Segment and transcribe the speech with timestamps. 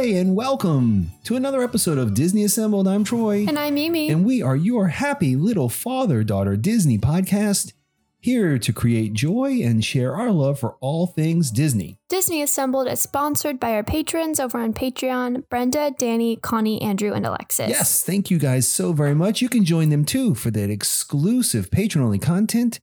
[0.00, 2.88] And welcome to another episode of Disney Assembled.
[2.88, 3.44] I'm Troy.
[3.46, 4.08] And I'm Mimi.
[4.08, 7.74] And we are your happy little father daughter Disney podcast,
[8.18, 11.98] here to create joy and share our love for all things Disney.
[12.08, 17.26] Disney Assembled is sponsored by our patrons over on Patreon Brenda, Danny, Connie, Andrew, and
[17.26, 17.68] Alexis.
[17.68, 19.42] Yes, thank you guys so very much.
[19.42, 22.80] You can join them too for that exclusive patron only content,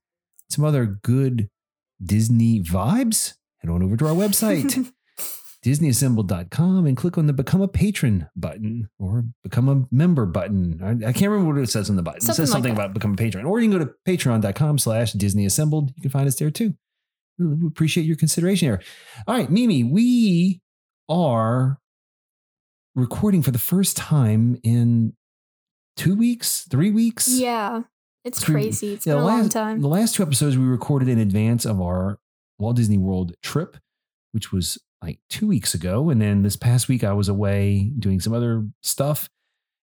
[0.51, 1.49] some other good
[1.99, 3.33] Disney vibes.
[3.57, 4.93] Head on over to our website.
[5.67, 10.79] disneyassembled.com and click on the become a patron button or become a member button.
[10.81, 12.21] I, I can't remember what it says on the button.
[12.21, 12.81] Something it says like something that.
[12.85, 13.45] about become a patron.
[13.45, 15.89] Or you can go to patreon.com slash disneyassembled.
[15.95, 16.73] You can find us there too.
[17.39, 18.81] We appreciate your consideration here.
[19.27, 20.61] All right, Mimi, we
[21.09, 21.77] are
[22.95, 25.13] recording for the first time in
[25.95, 27.27] two weeks, three weeks.
[27.29, 27.83] Yeah.
[28.23, 28.93] It's Three- crazy.
[28.93, 29.81] It's Yeah, been a the long time.
[29.81, 32.19] The last two episodes we recorded in advance of our
[32.59, 33.77] Walt Disney World trip,
[34.31, 36.09] which was like two weeks ago.
[36.09, 39.29] And then this past week I was away doing some other stuff.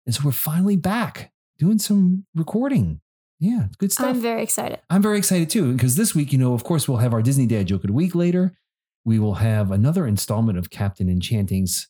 [0.05, 3.01] And so we're finally back doing some recording.
[3.39, 4.07] Yeah, good stuff.
[4.07, 4.79] I'm very excited.
[4.89, 7.45] I'm very excited too, because this week, you know, of course, we'll have our Disney
[7.45, 8.57] Dad joke of the week later.
[9.03, 11.89] We will have another installment of Captain Enchanting's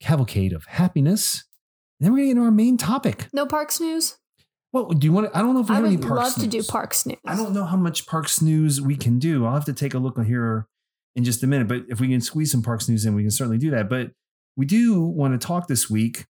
[0.00, 1.44] Cavalcade of Happiness.
[1.98, 3.28] And then we're going to get into our main topic.
[3.32, 4.18] No parks news?
[4.72, 5.38] Well, do you want to?
[5.38, 6.10] I don't know if we I have any parks.
[6.10, 6.66] I would love to do snooze.
[6.66, 7.18] parks news.
[7.26, 9.44] I don't know how much Parks News we can do.
[9.44, 10.68] I'll have to take a look here
[11.16, 11.68] in just a minute.
[11.68, 13.88] But if we can squeeze some Parks News in, we can certainly do that.
[13.88, 14.12] But
[14.56, 16.26] we do want to talk this week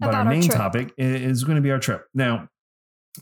[0.00, 0.56] about, About our our main trip.
[0.56, 2.06] topic is going to be our trip.
[2.14, 2.48] Now,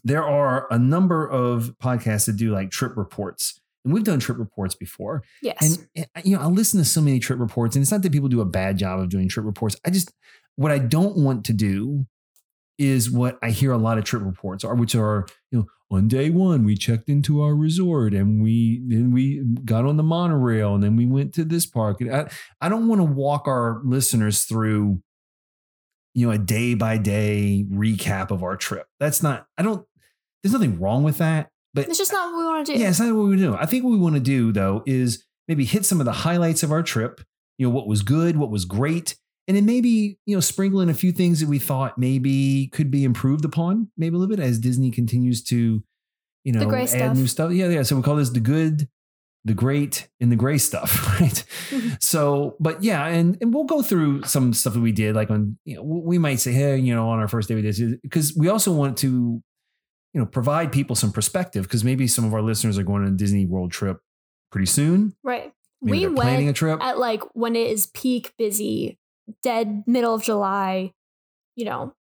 [0.04, 3.60] there are a number of podcasts that do like trip reports.
[3.84, 5.22] And we've done trip reports before.
[5.42, 5.56] Yes.
[5.62, 8.02] And, eh, and, you know, I listen to so many trip reports, and it's not
[8.02, 9.76] that people do a bad job of doing trip reports.
[9.86, 10.12] I just
[10.56, 12.06] what I don't want to do
[12.80, 16.08] is what I hear a lot of trip reports are, which are, you know, on
[16.08, 20.74] day one we checked into our resort and we then we got on the monorail
[20.74, 22.00] and then we went to this park.
[22.00, 22.30] And I,
[22.60, 25.02] I don't want to walk our listeners through,
[26.14, 28.86] you know, a day by day recap of our trip.
[28.98, 29.46] That's not.
[29.58, 29.86] I don't.
[30.42, 32.78] There's nothing wrong with that, but it's just not what we want to do.
[32.80, 33.54] yeah, it's not what we do.
[33.54, 36.62] I think what we want to do though is maybe hit some of the highlights
[36.62, 37.20] of our trip.
[37.58, 39.16] You know, what was good, what was great,
[39.50, 42.88] and then maybe you know sprinkle in a few things that we thought maybe could
[42.88, 45.82] be improved upon, maybe a little bit as Disney continues to,
[46.44, 47.16] you know, add stuff.
[47.16, 47.50] new stuff.
[47.50, 47.82] Yeah, yeah.
[47.82, 48.88] So we call this the good,
[49.44, 51.44] the great, and the gray stuff, right?
[51.70, 51.94] Mm-hmm.
[52.00, 55.58] so, but yeah, and and we'll go through some stuff that we did, like on
[55.64, 57.96] you know we might say, hey, you know, on our first day we did this
[58.04, 59.42] because we also want to
[60.14, 63.08] you know provide people some perspective because maybe some of our listeners are going on
[63.08, 63.98] a Disney World trip
[64.52, 65.16] pretty soon.
[65.24, 65.52] Right.
[65.82, 66.80] Maybe we they're planning a went trip.
[66.80, 68.99] at like when it is peak busy,
[69.42, 70.92] dead middle of July,
[71.56, 71.94] you know,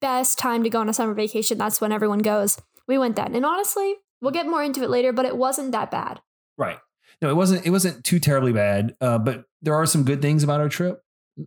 [0.00, 1.58] best time to go on a summer vacation.
[1.58, 2.58] That's when everyone goes.
[2.86, 3.34] We went then.
[3.34, 6.20] And honestly, we'll get more into it later, but it wasn't that bad.
[6.56, 6.78] right.
[7.22, 7.64] No, it wasn't.
[7.64, 8.96] It wasn't too terribly bad.
[9.00, 11.00] Uh, but there are some good things about our trip,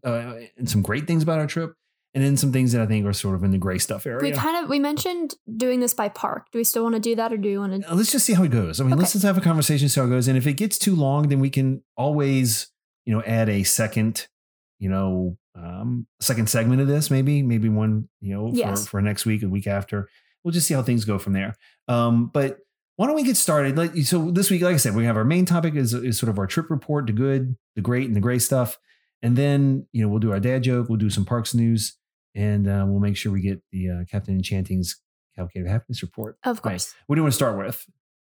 [0.04, 1.74] uh, and some great things about our trip,
[2.16, 4.24] and then some things that I think are sort of in the gray stuff area.
[4.24, 6.48] We kind of we mentioned doing this by park.
[6.52, 8.26] Do we still want to do that or do we want to Uh, let's just
[8.26, 8.80] see how it goes.
[8.80, 10.28] I mean, let's just have a conversation, see how it goes.
[10.30, 12.72] And if it gets too long, then we can always,
[13.06, 14.28] you know, add a second,
[14.80, 18.84] you know, um, second segment of this, maybe, maybe one, you know, Yes.
[18.84, 20.08] for, for next week, a week after.
[20.44, 21.56] We'll just see how things go from there.
[21.88, 22.60] Um, but
[22.96, 23.78] why don't we get started?
[23.78, 26.30] Like, so this week, like I said, we have our main topic is, is sort
[26.30, 28.78] of our trip report, the good, the great, and the gray stuff.
[29.22, 31.98] And then, you know, we'll do our dad joke, we'll do some parks news,
[32.36, 35.02] and uh, we'll make sure we get the uh, Captain Enchanting's
[35.36, 36.38] Cavalcade of Happiness report.
[36.44, 36.74] Of Right.
[36.74, 36.94] course.
[37.08, 37.84] What do you want to start with?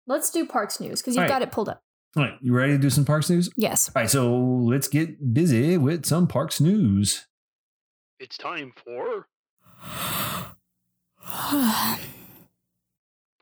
[0.08, 1.30] Let's do parks news because you've right.
[1.30, 1.82] got it pulled up.
[2.18, 3.50] All right, you ready to do some parks news?
[3.56, 3.90] Yes.
[3.96, 7.28] All right, so let's get busy with some parks news.
[8.20, 9.28] It's time for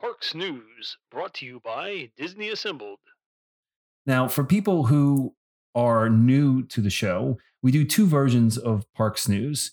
[0.00, 2.98] Parks News, brought to you by Disney Assembled.
[4.06, 5.34] Now, for people who
[5.74, 9.72] are new to the show, we do two versions of Parks News.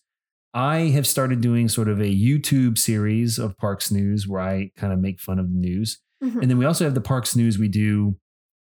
[0.54, 4.92] I have started doing sort of a YouTube series of Parks News where I kind
[4.92, 6.00] of make fun of the news.
[6.24, 6.42] Mhm.
[6.42, 8.18] And then we also have the Parks News we do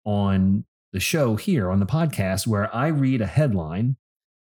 [0.04, 3.96] on the show here on the podcast where I read a headline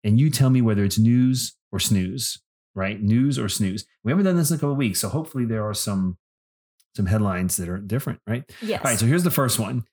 [0.03, 2.41] and you tell me whether it's news or snooze,
[2.73, 3.01] right?
[3.01, 3.85] News or snooze.
[4.03, 6.17] We haven't done this in a couple of weeks, so hopefully there are some
[6.95, 8.43] some headlines that are different, right?
[8.61, 8.81] Yes.
[8.83, 9.85] All right, so here's the first one.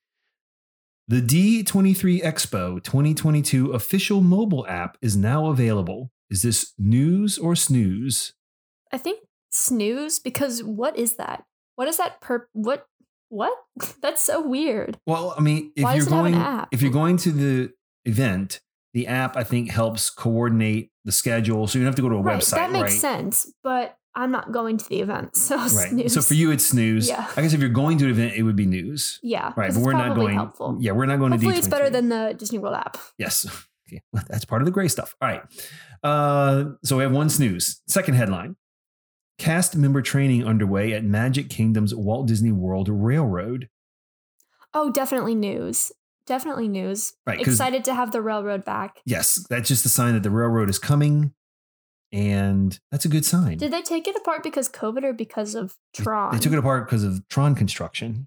[1.06, 6.10] The D23 Expo 2022 official mobile app is now available.
[6.28, 8.34] Is this news or snooze?
[8.92, 9.20] I think
[9.50, 11.44] snooze because what is that?
[11.76, 12.86] What is that per what
[13.28, 13.52] what?
[14.02, 14.98] That's so weird.
[15.06, 17.32] Well, I mean, if Why you're does it have an going if you're going to
[17.32, 17.70] the
[18.04, 18.60] event,
[18.94, 22.16] the app I think helps coordinate the schedule, so you don't have to go to
[22.16, 22.40] a right.
[22.40, 23.00] website, that makes right?
[23.00, 25.68] sense, but I'm not going to the event, so Right.
[25.70, 26.14] snooze.
[26.14, 27.08] So for you, it's snooze.
[27.08, 27.26] Yeah.
[27.36, 29.20] I guess if you're going to an event, it would be news.
[29.22, 30.34] yeah, Right, but we're not going.
[30.34, 30.76] Helpful.
[30.80, 31.64] Yeah, we're not going Hopefully, to D23.
[31.64, 32.96] it's better than the Disney World app.
[33.18, 33.46] Yes.
[33.90, 34.02] Okay.
[34.12, 35.16] Well, that's part of the gray stuff.
[35.22, 35.40] All right.
[36.02, 37.80] Uh, so we have one snooze.
[37.88, 38.54] Second headline
[39.38, 43.68] Cast member training underway at Magic Kingdom's Walt Disney World Railroad.
[44.74, 45.92] Oh, definitely news.
[46.26, 47.14] Definitely news.
[47.26, 49.00] Right, Excited to have the railroad back.
[49.06, 51.32] Yes, that's just a sign that the railroad is coming.
[52.12, 53.58] And that's a good sign.
[53.58, 56.32] Did they take it apart because COVID or because of Tron?
[56.32, 58.26] They took it apart because of Tron construction.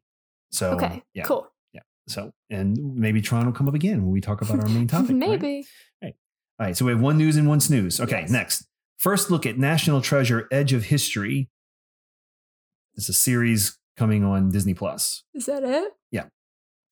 [0.51, 1.23] So, Okay, yeah.
[1.23, 1.51] cool.
[1.73, 1.81] Yeah.
[2.07, 5.15] So, and maybe Tron will come up again when we talk about our main topic.
[5.15, 5.65] maybe.
[6.01, 6.15] right?
[6.59, 6.77] All right.
[6.77, 7.99] So we have one news and one snooze.
[7.99, 8.21] Okay.
[8.21, 8.29] Yes.
[8.29, 8.67] Next.
[9.01, 11.50] First look at National Treasure Edge of History.
[12.94, 15.24] It's a series coming on Disney Plus.
[15.33, 15.94] Is that it?
[16.12, 16.25] Yeah.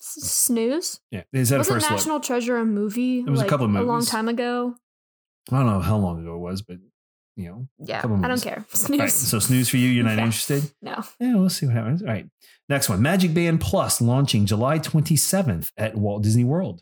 [0.02, 1.02] S- snooze.
[1.12, 1.22] Yeah.
[1.34, 2.24] Is that a Wasn't first National look?
[2.24, 3.20] Treasure a movie?
[3.20, 3.86] It was a couple of movies.
[3.86, 4.74] A long time ago.
[5.52, 6.78] I don't know how long ago it was, but
[7.36, 7.68] you know.
[7.78, 8.66] Yeah, I don't care.
[8.74, 9.00] Snooze.
[9.00, 9.12] right.
[9.12, 9.88] So snooze for you.
[9.90, 10.24] You're not Yeah.
[10.26, 10.64] interested?
[10.82, 11.04] no.
[11.20, 12.02] Yeah, we'll see what happens.
[12.02, 12.28] All right.
[12.70, 13.04] Next one.
[13.04, 16.82] Magic Band Plus launching July 27th at Walt Disney World.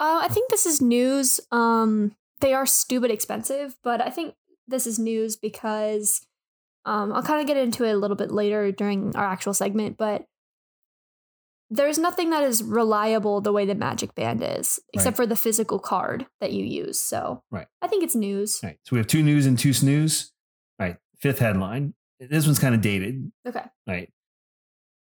[0.00, 1.38] Uh, I think this is news.
[1.52, 4.34] Um, they are stupid expensive, but I think
[4.66, 6.26] this is news because
[6.84, 9.96] um, I'll kind of get into it a little bit later during our actual segment,
[9.98, 10.24] but
[11.72, 15.24] there's nothing that is reliable the way the Magic Band is, except Right.
[15.24, 16.98] for the physical card that you use.
[16.98, 17.66] So Right.
[17.80, 18.60] I think it's news.
[18.62, 18.78] Right.
[18.84, 20.32] So we have two news and two snooze.
[20.80, 20.96] All right.
[21.20, 21.94] Fifth headline.
[22.18, 23.30] This one's kind of dated.
[23.46, 23.60] Okay.
[23.60, 24.10] All right.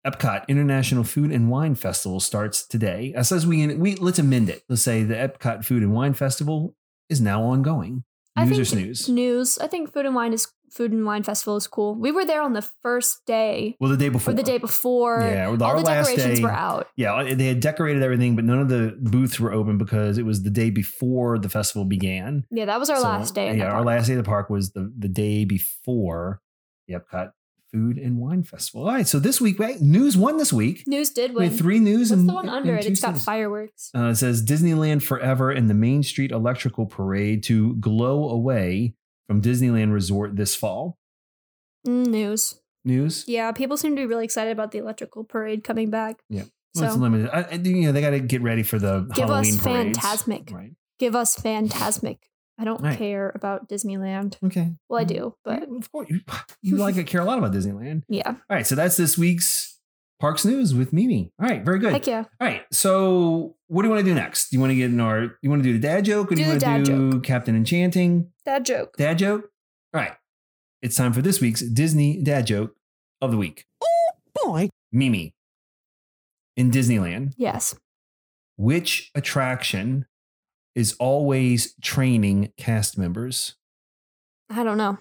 [0.07, 3.13] Epcot International Food and Wine Festival starts today.
[3.17, 4.63] It says we we let's amend it.
[4.69, 6.77] Let's say the Epcot Food and Wine Festival
[7.09, 8.05] is now ongoing.
[8.37, 9.09] I News or snooze?
[9.09, 9.59] News.
[9.59, 11.95] I think Food and Wine is Food and Wine Festival is cool.
[11.95, 14.33] We were there on the first day Well, the day before.
[14.33, 15.21] or the day before.
[15.23, 16.45] Yeah, all our the last decorations day.
[16.45, 16.89] were out.
[16.95, 20.27] Yeah, uh, they had decorated everything, but none of the booths were open because it
[20.27, 22.45] was the day before the festival began.
[22.51, 23.57] Yeah, that was our So, last day.
[23.57, 26.43] Yeah, our last day of the park was the the day before
[26.87, 27.31] the Epcot
[27.73, 28.87] Food and Wine Festival.
[28.87, 30.85] All right, so this week, right, news won this week.
[30.87, 31.51] News did We win.
[31.51, 32.87] had three news What's and the one under it?
[32.87, 33.91] It's got fireworks.
[33.95, 38.95] Uh, it says Disneyland Forever and the Main Street Electrical Parade to glow away
[39.27, 40.97] from Disneyland Resort this fall.
[41.87, 42.61] Mm, news.
[42.85, 43.25] News.
[43.29, 46.21] Yeah, people seem to be really excited about the electrical parade coming back.
[46.31, 46.45] Yeah,
[46.75, 47.29] well, it's So limited.
[47.31, 49.99] I, you know, they got to get ready for the Give us Halloween parades.
[49.99, 50.51] Phantasmic.
[50.51, 50.73] Right.
[50.99, 52.28] give us Phantasmic.
[52.59, 52.99] I don't Right.
[52.99, 54.37] care about Disneyland.
[54.45, 54.73] Okay.
[54.89, 55.15] Well, I mm-hmm.
[55.15, 56.21] do, but of course, you,
[56.63, 58.03] you like to care a lot about Disneyland.
[58.09, 58.29] yeah.
[58.29, 59.79] All right, so that's this week's
[60.21, 61.33] Parks News with Mimi.
[61.41, 61.93] All right, very good.
[61.93, 62.25] Heck yeah.
[62.41, 64.51] All right, so what do you want to do next?
[64.51, 65.39] Do you want to get in our?
[65.43, 68.31] You want to do the dad joke, or do, you want to do Captain Enchanting
[68.45, 68.97] Dad joke.
[68.97, 69.49] dad joke?
[69.95, 70.15] All right,
[70.83, 72.75] it's time for this week's Disney dad joke
[73.23, 73.67] of the week.
[73.83, 74.11] Oh
[74.45, 74.69] boy.
[74.91, 75.35] Mimi,
[76.57, 77.77] in Disneyland, Yes.
[78.57, 80.07] which attraction
[80.79, 83.57] is always training cast members?
[84.49, 84.99] I don't know.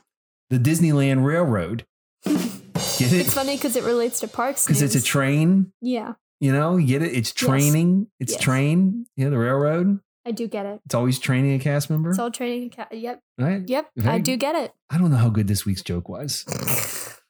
[0.50, 1.86] The Disneyland Railroad.
[2.25, 3.22] Get it?
[3.22, 4.65] It's funny because it relates to parks.
[4.67, 5.72] Because it's a train.
[5.81, 7.13] Yeah, You know, you get it?
[7.13, 8.07] It's training.
[8.19, 8.41] It's Yes.
[8.41, 9.05] train.
[9.17, 10.00] Know, the railroad.
[10.25, 10.81] I do get it.
[10.86, 12.10] It's always training a cast member.
[12.10, 12.72] It's all training.
[12.72, 13.22] Ca- yep.
[13.38, 13.62] right?
[13.67, 13.91] Yep.
[13.98, 14.74] I Very- do get it.
[14.89, 16.43] I don't know how good this week's joke was.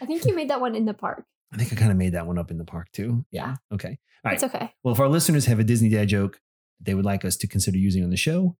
[0.00, 1.24] I think you made that one in the park.
[1.52, 3.24] I think I kind of made that one up in the park too.
[3.30, 3.56] Yeah.
[3.72, 3.90] Okay.
[4.24, 4.34] All right.
[4.34, 4.72] It's okay.
[4.82, 6.40] Well, if our listeners have a Disney dad joke
[6.80, 8.56] they would like us to consider using on the show,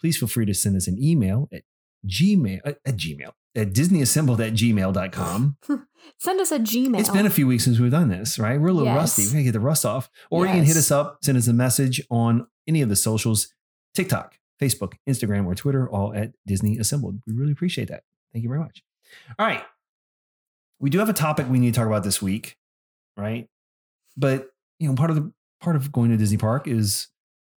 [0.00, 1.62] please feel free to send us an email at
[2.06, 5.56] gmail at, at gmail at disneyassembled at gmail.com.
[6.18, 6.98] Send us a Gmail.
[6.98, 8.58] It's been a few weeks since we've done this, right?
[8.60, 8.96] We're a little Yes.
[8.96, 9.24] rusty.
[9.26, 10.08] We're gonna get the rust off.
[10.30, 13.52] Or you can hit us up, send us a message on any of the socials,
[13.94, 17.20] TikTok, Facebook, Instagram, or Twitter, all at Disney Assembled.
[17.26, 18.04] We really appreciate that.
[18.32, 18.82] Thank you very much.
[19.38, 19.62] All right.
[20.78, 22.56] We do have a topic we need to talk about this week,
[23.16, 23.48] right?
[24.16, 24.48] But
[24.78, 27.08] you know, part of the part of going to Disney Park is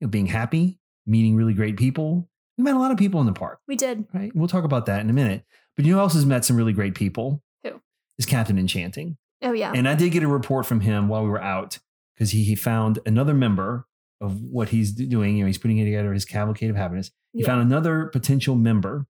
[0.03, 2.29] know being happy, meeting really great people.
[2.57, 4.05] We met a lot of people in the park we did.
[4.13, 4.31] right?
[4.35, 5.43] We'll talk about that in a minute.
[5.75, 7.41] But you know who else has met some really great people?
[7.63, 7.81] Who?
[8.19, 9.17] Is Captain Enchanting.
[9.41, 9.71] Oh yeah.
[9.75, 11.79] And I did get a report from him while we were out
[12.15, 13.87] because he, he found another member
[14.21, 15.35] of what he's doing.
[15.37, 17.11] You know, he's putting together his cavalcade of happiness.
[17.33, 17.47] He Yeah.
[17.47, 19.07] found another potential member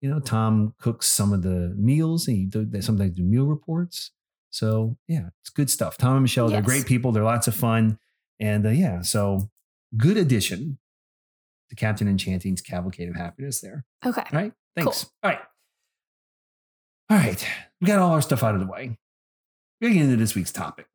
[0.00, 2.26] You know, Tom cooks some of the meals.
[2.26, 4.12] He do, they sometimes do meal reports.
[4.50, 5.98] So yeah, it's good stuff.
[5.98, 7.12] Tom and Michelle, they're great people.
[7.12, 7.98] They're lots of fun,
[8.40, 9.50] and uh, yeah, so
[9.96, 10.78] good addition
[11.70, 13.60] to Captain Enchanting's Cavalcade of Happiness.
[13.60, 13.84] There.
[14.04, 14.22] Okay.
[14.22, 14.52] All right.
[14.76, 15.06] Thanks.
[15.22, 15.40] All right.
[17.10, 17.46] All right.
[17.80, 18.98] We got all our stuff out of the way.
[19.80, 20.86] We're getting into this week's topic.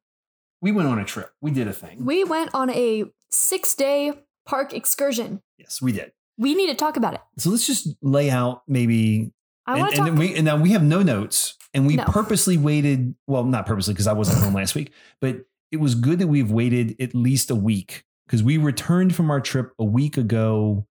[0.61, 1.31] We went on a trip.
[1.41, 2.05] We did a thing.
[2.05, 4.13] We went on a six day
[4.45, 5.41] park excursion.
[5.57, 6.11] yes, we did.
[6.37, 7.21] We need to talk about it.
[7.37, 9.31] So let's just lay out maybe.
[9.65, 12.03] I and, want to and we and now we have no notes, and we No.
[12.05, 13.15] purposely waited.
[13.27, 16.51] Well, not purposely because I wasn't home last week, but it was good that we've
[16.51, 20.85] waited at least a week because we returned from our trip a week ago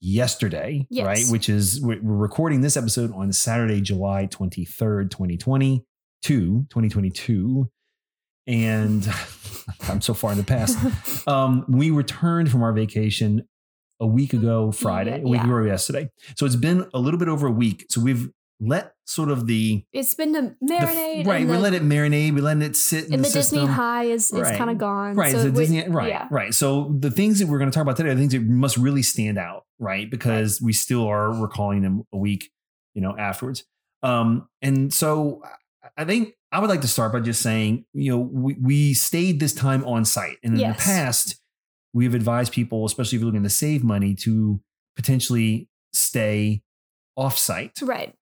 [0.00, 1.06] yesterday, Yes.
[1.06, 1.24] right?
[1.30, 7.70] Which is we're recording this episode on Saturday, July 23rd, 2022, 2022.
[8.48, 9.08] And
[9.88, 10.76] I'm so far in the past.
[11.28, 13.46] Um, we returned from our vacation
[14.00, 15.46] a week ago Friday, a week Yeah.
[15.46, 16.10] ago yesterday.
[16.36, 17.84] So it's been a little bit over a week.
[17.90, 21.26] So we've let sort of the, it's been to the- marinate.
[21.26, 21.46] right.
[21.46, 22.34] We the, let it marinate.
[22.34, 24.58] We let it sit in and the, the, Disney high is, is Right.
[24.58, 25.14] kind of gone.
[25.14, 26.26] Right, So so we- Disney, right, yeah.
[26.30, 26.52] right.
[26.52, 29.02] So the things that we're going to talk about today are things that must really
[29.02, 30.10] stand out, right?
[30.10, 32.50] Because we still are recalling them a week,
[32.94, 33.64] you know, afterwards.
[34.02, 35.42] Um, and so
[35.96, 39.38] I think I would like to start by just saying, you know, we, we stayed
[39.40, 40.76] this time on site, and in Yes.
[40.78, 41.40] the past,
[41.92, 44.60] we have advised people, especially if you're looking to save money, to
[44.96, 46.62] potentially stay
[47.16, 47.78] off site.
[47.82, 48.14] Right.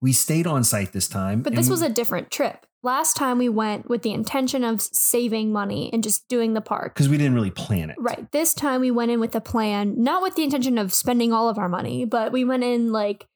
[0.00, 2.64] We stayed on site this time, But this was a different trip.
[2.84, 6.94] Last time we went with the intention of saving money and just doing the park.
[6.94, 7.96] because we didn't really plan it.
[7.98, 8.30] Right.
[8.30, 11.48] This time we went in with a plan, not with the intention of spending all
[11.48, 13.26] of our money, but we went in like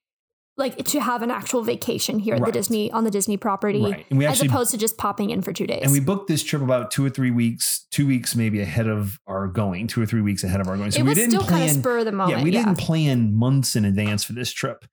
[0.59, 4.07] like to have an actual vacation here at the Disney on the Disney property Right.
[4.11, 5.81] And we as actually opposed to just popping in for 2 days.
[5.83, 9.19] And we booked this trip about two or three weeks, two weeks maybe ahead of
[9.27, 10.91] our going, two or three weeks ahead of our going.
[10.91, 11.81] So it we didn't still kind of plan.
[11.81, 12.39] spur the moment.
[12.39, 14.85] yeah, we didn't plan months in advance for this trip,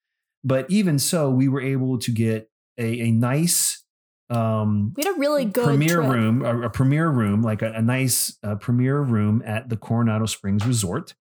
[0.44, 3.84] but even so, we were able to get a, a nice
[4.30, 6.12] um, We had a really good premier trip.
[6.12, 10.26] room, a, a premier room, like a, a nice uh, premier room at the Coronado
[10.26, 11.16] Springs Resort.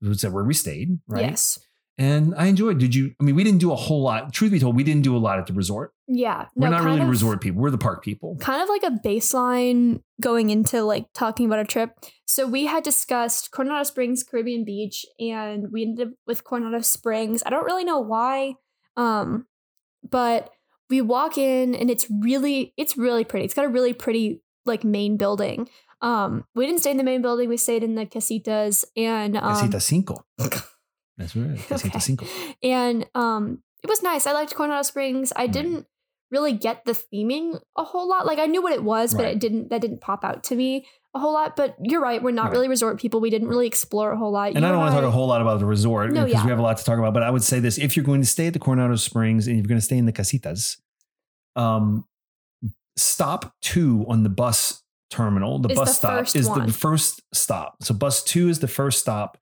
[0.00, 1.22] Which is where we stayed, right?
[1.22, 1.58] Yes.
[1.98, 2.78] And I enjoyed.
[2.78, 3.14] Did you?
[3.20, 4.32] I mean, we didn't do a whole lot.
[4.32, 5.92] Truth be told, we didn't do a lot at the resort.
[6.08, 6.46] Yeah.
[6.54, 7.60] We're no, not really of, resort people.
[7.60, 8.36] We're the park people.
[8.40, 11.90] Kind of like a baseline going into like talking about a trip.
[12.24, 17.42] So we had discussed Coronado Springs, Caribbean Beach, and we ended up with Coronado Springs.
[17.44, 18.54] I don't really know why.
[18.96, 19.46] Um,
[20.08, 20.50] but
[20.88, 23.44] we walk in and it's really it's really pretty.
[23.44, 25.68] It's got a really pretty like main building.
[26.00, 27.48] Um, we didn't stay in the main building.
[27.48, 30.24] We stayed in the casitas and um, Casita Cinco.
[31.18, 31.56] That's right.
[31.68, 31.98] Casita Okay.
[31.98, 32.26] Cinco.
[32.62, 34.26] and um it was nice.
[34.26, 35.32] I liked Coronado Springs.
[35.34, 35.52] I Right.
[35.52, 35.86] didn't
[36.30, 38.24] really get the theming a whole lot.
[38.26, 40.86] Like I knew what it was, but it didn't that didn't pop out to me
[41.14, 41.56] a whole lot.
[41.56, 42.52] But you're right, we're not Right.
[42.52, 43.20] really resort people.
[43.20, 44.48] We didn't really explore a whole lot.
[44.54, 46.32] And I You're don't want to talk a whole lot about the resort No, because
[46.40, 46.44] yeah.
[46.44, 47.12] we have a lot to talk about.
[47.12, 49.56] But I would say this: if you're going to stay at the Coronado Springs and
[49.56, 50.78] you're going to stay in the casitas,
[51.56, 52.06] um,
[52.96, 55.58] stop two on the bus terminal.
[55.58, 56.66] The Is bus the stop is one.
[56.66, 57.76] the first stop.
[57.82, 59.36] So bus two is the first stop.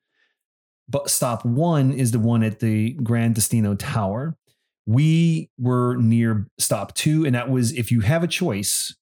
[0.90, 4.36] But stop one is the one at the Grand Destino Tower.
[4.86, 8.96] We were near stop two, and that was if you have a choice,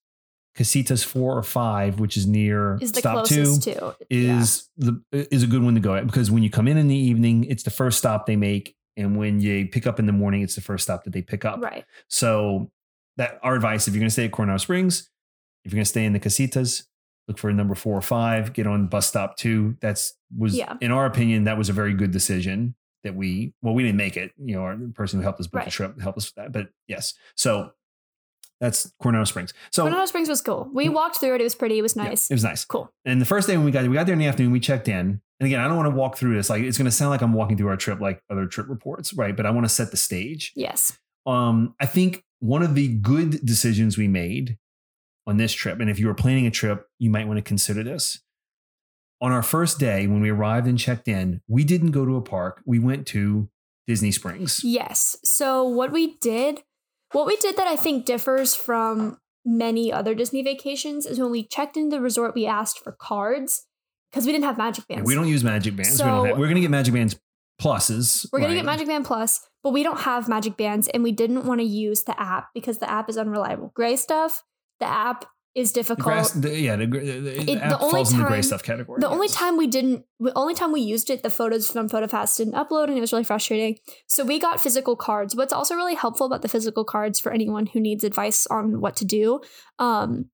[0.55, 4.39] Casitas four or five, which is near Is stop two, to yeah.
[4.39, 6.89] is the is a good one to go at because when you come in in
[6.89, 10.11] the evening, it's the first stop they make, and when you pick up in the
[10.11, 11.59] morning, it's the first stop that they pick up.
[11.61, 11.85] right.
[12.07, 12.69] So
[13.17, 15.09] that our advice: if you're going to stay at Coronado Springs,
[15.63, 16.83] if you're going to stay in the casitas,
[17.29, 18.51] look for a number four or five.
[18.51, 19.77] Get on bus stop two.
[19.79, 20.75] That's was Yeah.
[20.81, 24.17] in our opinion that was a very good decision that we well we didn't make
[24.17, 24.33] it.
[24.43, 26.51] You know, our person who helped us book the trip helped us with that.
[26.51, 27.71] But yes, so
[28.59, 29.53] that's Coronado Springs.
[29.71, 30.69] So Coronado Springs was cool.
[30.73, 31.41] We walked through it.
[31.41, 31.79] It was pretty.
[31.79, 32.29] It was yeah, nice.
[32.29, 32.65] it was nice.
[32.65, 32.91] cool.
[33.05, 34.87] And the first day when we got we got there in the afternoon, we checked
[34.89, 35.21] in.
[35.39, 37.21] And again, I don't want to walk through this like it's going to sound like
[37.21, 39.35] I'm walking through our trip like other trip reports, right?
[39.35, 40.51] But I want to set the stage.
[40.55, 40.97] Yes.
[41.25, 44.57] Um, I think one of the good decisions we made
[45.29, 47.83] on this trip, and if you were planning a trip, you might want to consider
[47.83, 48.19] this.
[49.21, 52.21] On our first day, when we arrived and checked in, we didn't go to a
[52.21, 52.61] park.
[52.65, 53.49] We went to
[53.87, 54.61] Disney Springs.
[54.63, 55.17] Yes.
[55.23, 56.61] So what we did,
[57.11, 61.45] what we did that I think differs from many other Disney vacations is when we
[61.45, 63.65] checked into the resort, we asked for cards
[64.11, 65.07] because we didn't have magic Yeah, bands.
[65.07, 65.91] we don't use Magic Bands.
[65.91, 67.19] we So- have, we're going to get Magic Bands
[67.61, 68.25] pluses.
[68.31, 71.43] We're gonna get Magic Band Plus, but we don't have Magic Bands, and we didn't
[71.45, 73.73] want to use the app because the app is unreliable.
[73.75, 74.43] Gray stuff,
[74.79, 76.05] the app is difficult.
[76.05, 78.43] grass, the, yeah, the, the, the It- the app only falls in the gray time-
[78.43, 78.99] stuff category.
[79.01, 82.37] the only time we didn't, the only time we used it, the photos from PhotoPass
[82.37, 83.77] didn't upload, and it was really frustrating.
[84.07, 85.35] So we got physical cards.
[85.35, 88.95] What's also really helpful about the physical cards for anyone who needs advice on what
[88.97, 89.41] to do.
[89.79, 90.29] Um,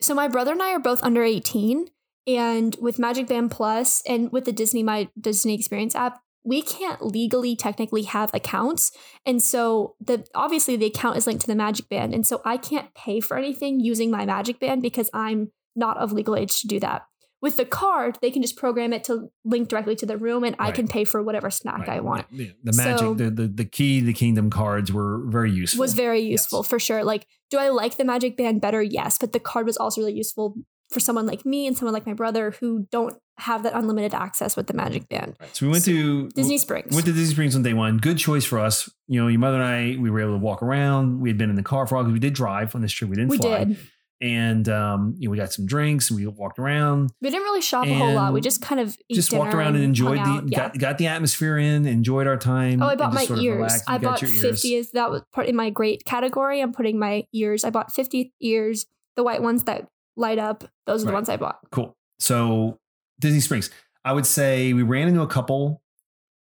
[0.00, 1.86] so my brother and I are both under eighteen,
[2.26, 7.04] and with Magic Band Plus and with the Disney My Disney Experience app, we can't
[7.04, 8.90] legally technically have accounts,
[9.24, 12.56] and so the obviously the account is linked to the Magic Band, and so I
[12.56, 16.66] can't pay for anything using my Magic Band because I'm not of legal age to
[16.66, 17.02] do that.
[17.40, 20.54] With the card, they can just program it to link directly to the room, and
[20.60, 21.96] I can pay for whatever snack Right.
[21.96, 22.26] I want.
[22.30, 25.80] Yeah, The magic, So- the, the the key the kingdom cards were very useful.
[25.80, 26.68] Was very useful Yes.
[26.68, 27.02] for sure.
[27.02, 28.80] Like, do I like the Magic Band better?
[28.82, 30.54] Yes, but the card was also really useful
[30.92, 34.56] for someone like me and someone like my brother who don't have that unlimited access
[34.56, 35.36] with the Magic Band.
[35.40, 35.56] Right.
[35.56, 36.94] So we went to Disney Springs.
[36.94, 37.98] Went to Disney Springs on day one.
[37.98, 38.90] Good choice for us.
[39.08, 39.64] You know, your mother and
[39.96, 41.20] I, we were able to walk around.
[41.20, 42.92] We had been in the car for a while because we did drive on this
[42.92, 43.10] trip.
[43.10, 43.64] We didn't we fly.
[43.64, 43.78] did.
[44.20, 47.10] And um, you know, we got some drinks and we walked around.
[47.20, 48.32] We didn't really shop a whole lot.
[48.32, 50.44] We just kind of just walked around and enjoyed the.
[50.46, 50.58] Yeah.
[50.58, 52.80] got, got the atmosphere in, enjoyed our time.
[52.80, 53.82] Oh, I bought my ears.
[53.88, 54.20] I bought.
[54.20, 54.90] 50.
[54.92, 56.60] That was part in my great category.
[56.60, 57.64] I'm putting my ears.
[57.64, 60.64] I bought 50 ears, the white ones that light up.
[60.86, 61.58] Those are the ones I bought.
[61.70, 61.96] Cool.
[62.18, 62.78] So
[63.20, 63.70] Disney Springs.
[64.04, 65.82] I would say we ran into a couple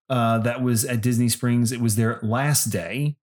[0.09, 1.73] uh, that was at Disney Springs.
[1.73, 3.17] It was their last day.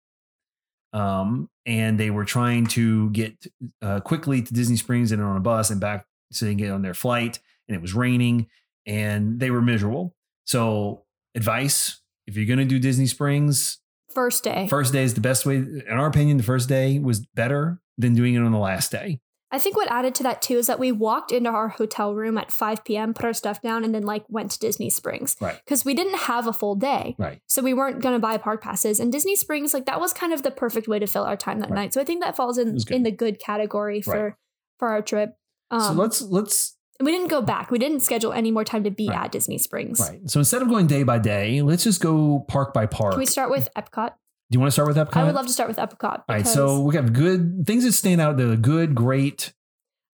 [0.93, 3.45] Um, and they were trying to get
[3.81, 6.71] uh, quickly to Disney Springs and on a bus and back so they can get
[6.71, 7.39] on their flight.
[7.67, 8.47] And it was raining
[8.85, 10.15] and they were miserable.
[10.45, 13.79] So, advice if you're going to do Disney Springs,
[14.13, 14.67] First day.
[14.67, 15.57] first day is the best way.
[15.57, 19.19] In our opinion, the first day was better than doing it on the last day.
[19.55, 22.37] I think what added to that too is that we walked into our hotel room
[22.37, 25.35] at 5 p.m., put our stuff down, and then like went to Disney Springs.
[25.39, 25.59] Right.
[25.63, 27.15] Because we didn't have a full day.
[27.17, 27.41] Right.
[27.47, 28.99] So we weren't going to buy park passes.
[28.99, 31.59] And Disney Springs, like that was kind of the perfect way to fill our time
[31.61, 31.75] that Right.
[31.75, 31.93] night.
[31.93, 34.37] So I think that falls in, in the good category for,
[34.77, 35.37] for our trip.
[35.71, 37.71] Um, so let's let's we didn't go back.
[37.71, 39.25] We didn't schedule any more time to be Right.
[39.25, 39.99] at Disney Springs.
[39.99, 40.21] Right.
[40.29, 43.11] So instead of going day by day, let's just go park by park.
[43.13, 44.11] Can we start with Epcot?
[44.49, 45.17] Do you want to start with Epcot?
[45.17, 46.03] I would love to start with Epcot.
[46.03, 46.47] All right.
[46.47, 48.37] So we have good things that stand out.
[48.37, 49.53] The good, great.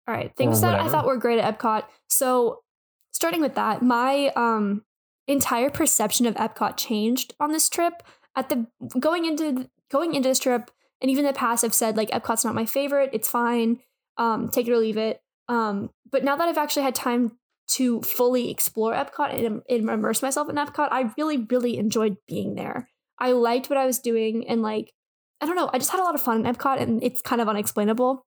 [0.07, 1.83] All right, things that I thought were great at Epcot.
[2.07, 2.63] So,
[3.11, 4.83] starting with that, my um
[5.27, 8.01] entire perception of Epcot changed on this trip.
[8.35, 8.65] At the
[8.99, 12.43] going into going into this trip, and even in the past, I've said like Epcot's
[12.43, 13.11] not my favorite.
[13.13, 13.81] It's fine,
[14.17, 15.21] um, take it or leave it.
[15.47, 17.33] Um, but now that I've actually had time
[17.69, 22.55] to fully explore Epcot and, and immerse myself in Epcot, I really, really enjoyed being
[22.55, 22.89] there.
[23.19, 24.93] I liked what I was doing, and like
[25.41, 27.41] I don't know, I just had a lot of fun in Epcot, and it's kind
[27.41, 28.25] of unexplainable.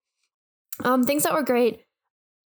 [0.84, 1.80] Um, things that were great.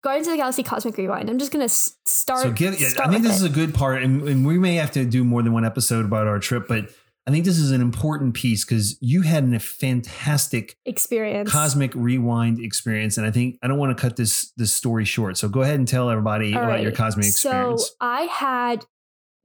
[0.03, 1.29] Guardians of the Galaxy Cosmic Rewind.
[1.29, 2.41] I'm just gonna start.
[2.41, 3.35] so yeah, start I think this it.
[3.35, 6.05] is a good part, and, and we may have to do more than one episode
[6.05, 6.89] about our trip, but
[7.27, 11.51] I think this is an important piece because you had a fantastic experience.
[11.51, 15.37] cosmic rewind experience, and I think I don't want to cut this this story short.
[15.37, 17.87] So go ahead and tell everybody All about your cosmic experience.
[17.87, 18.85] So I had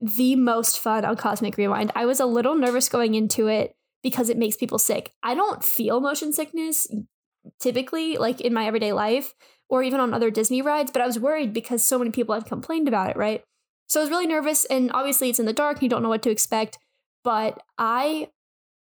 [0.03, 1.91] the most fun on Cosmic Rewind.
[1.95, 5.13] I was a little nervous going into it because it makes people sick.
[5.23, 6.87] I don't feel motion sickness
[7.59, 9.33] typically, like in my everyday life
[9.69, 12.45] or even on other Disney rides, but I was worried because so many people had
[12.45, 13.43] complained about it, right?
[13.87, 16.09] So I was really nervous, and obviously it's in the dark and you don't know
[16.09, 16.79] what to expect,
[17.23, 18.29] but I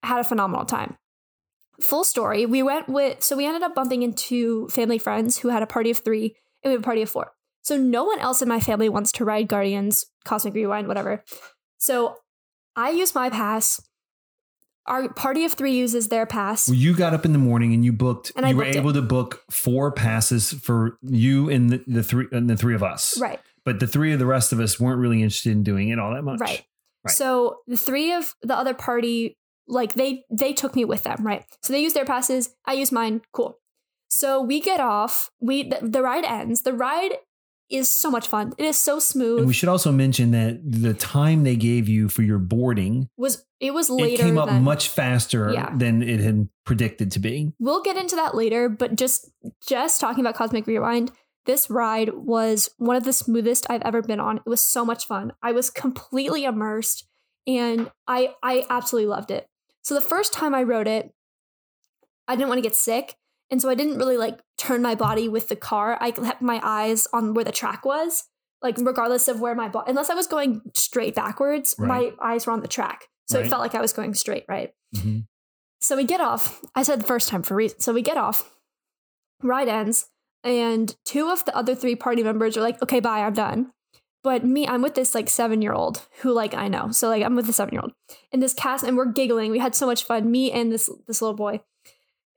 [0.03, 0.97] had a phenomenal time.
[1.81, 5.63] Full story, we went with, so we ended up bumping into family friends who had
[5.63, 7.33] a party of three and we have a party of four.
[7.67, 11.25] So no one else in my family wants to ride Guardians, Cosmic Rewind, whatever.
[11.79, 12.19] So
[12.77, 13.83] I use my pass.
[14.87, 16.69] Our party of three uses their pass.
[16.69, 18.31] Well, you got up in the morning and you booked.
[18.37, 18.79] And I you were booked it.
[18.79, 22.85] able to book four passes for you and the, the three and the three of
[22.85, 23.19] us.
[23.19, 23.41] Right.
[23.65, 26.15] But the three of the rest of us weren't really interested in doing it all
[26.15, 26.39] that much.
[26.39, 26.65] Right.
[27.05, 27.17] Right.
[27.17, 31.45] So the three of the other party, like they they took me with them, right?
[31.65, 33.23] So they used their passes, I used mine.
[33.33, 33.59] Cool.
[34.07, 35.33] So we get off.
[35.41, 36.63] We the, the ride ends.
[36.63, 37.17] The ride
[37.69, 38.53] is so much fun.
[38.59, 39.39] It is so smooth.
[39.39, 43.45] And we should also mention that the time they gave you for your boarding, was
[43.59, 45.75] it was later it came up than, much faster Yeah.
[45.77, 47.53] than it had predicted to be.
[47.59, 49.31] We'll get into that later, but just
[49.67, 51.11] just talking about Cosmic Rewind,
[51.47, 54.37] this ride was one of the smoothest I've ever been on.
[54.39, 55.33] It was so much fun.
[55.43, 57.09] I was completely immersed
[57.47, 59.49] and I I absolutely loved it.
[59.83, 61.13] So the first time I rode it,
[62.29, 63.15] I didn't want to get sick,
[63.51, 65.99] and so I didn't really like turn my body with the car.
[66.01, 68.25] I kept my eyes on where the track was,
[68.63, 71.89] like regardless of where my body unless I was going straight backwards, Right.
[71.89, 73.07] my eyes were on the track.
[73.29, 73.47] So Right.
[73.47, 74.73] it felt like I was going straight, right?
[74.95, 75.27] Mhm.
[75.81, 76.61] So we get off.
[76.75, 77.81] I said the first time for a reason.
[77.81, 78.57] So we get off.
[79.43, 80.07] Ride ends,
[80.43, 83.73] and two of the other three party members are like, "Okay, bye, I'm done."
[84.25, 86.91] But me, I'm with this like seven year old who like I know.
[86.91, 87.93] So like I'm with the seven year old,
[88.33, 89.51] and this cast, and we're giggling.
[89.51, 90.31] We had so much fun.
[90.31, 91.61] Me and this this little boy,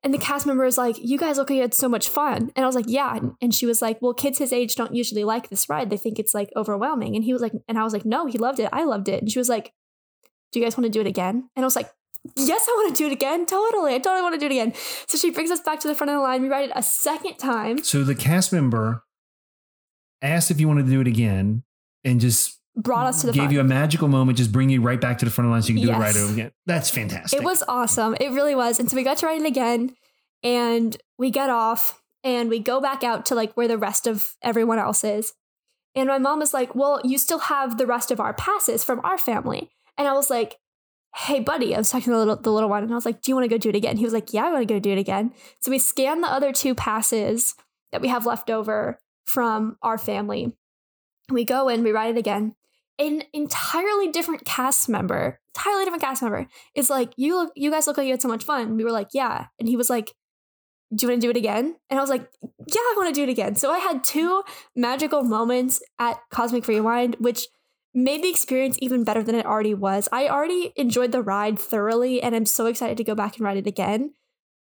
[0.03, 2.51] and the cast member is like, "You guys look like you had so much fun,"
[2.55, 4.95] and I was like, "Yeah." And, and she was like, "Well, kids his age don't
[4.95, 5.89] usually like this ride.
[5.89, 8.37] They think it's like overwhelming." And he was like, and I was like, "No, he
[8.37, 8.69] loved it.
[8.71, 9.73] I loved it." And she was like,
[10.51, 11.89] "Do you guys want to do it again?" And I was like,
[12.35, 13.45] yes, I want to do it again.
[13.45, 13.95] Totally.
[13.95, 14.73] I totally want to do it again.
[15.07, 16.41] So she brings us back to the front of the line.
[16.41, 19.03] We ride it a second time, So the cast member
[20.21, 21.63] asked if you wanted to do it again
[22.03, 23.53] and just brought us to the gave front.
[23.53, 25.61] you a magical moment, just bring you right back to the front of the line
[25.61, 26.51] so you can do it right over again.
[26.65, 27.39] That's fantastic.
[27.39, 28.15] it was awesome.
[28.19, 28.79] It really was.
[28.79, 29.95] And so we got to ride it again
[30.43, 34.33] and we get off and we go back out to like where the rest of
[34.41, 35.33] everyone else is.
[35.95, 38.99] And my mom was like, Well, you still have the rest of our passes from
[39.03, 39.69] our family.
[39.97, 40.57] And I was like,
[41.15, 43.21] Hey, buddy, I was talking to the little, the little one, and I was like,
[43.21, 43.97] Do you want to go do it again?
[43.97, 45.33] He was like, Yeah, I want to go do it again.
[45.61, 47.55] So we scanned the other two passes
[47.91, 50.53] that we have left over from our family.
[51.29, 52.55] We go in, we ride it again.
[52.99, 57.87] An entirely different cast member, entirely different cast member, is like, You look, you guys
[57.87, 58.75] look like you had so much fun.
[58.77, 59.45] We were like, Yeah.
[59.57, 60.13] And he was like,
[60.93, 61.75] do you want to do it again?
[61.89, 63.55] And I was like, yeah, I want to do it again.
[63.55, 64.43] So I had two
[64.75, 67.47] magical moments at Cosmic Rewind, which
[67.93, 70.09] made the experience even better than it already was.
[70.11, 73.57] I already enjoyed the ride thoroughly, and I'm so excited to go back and ride
[73.57, 74.13] it again.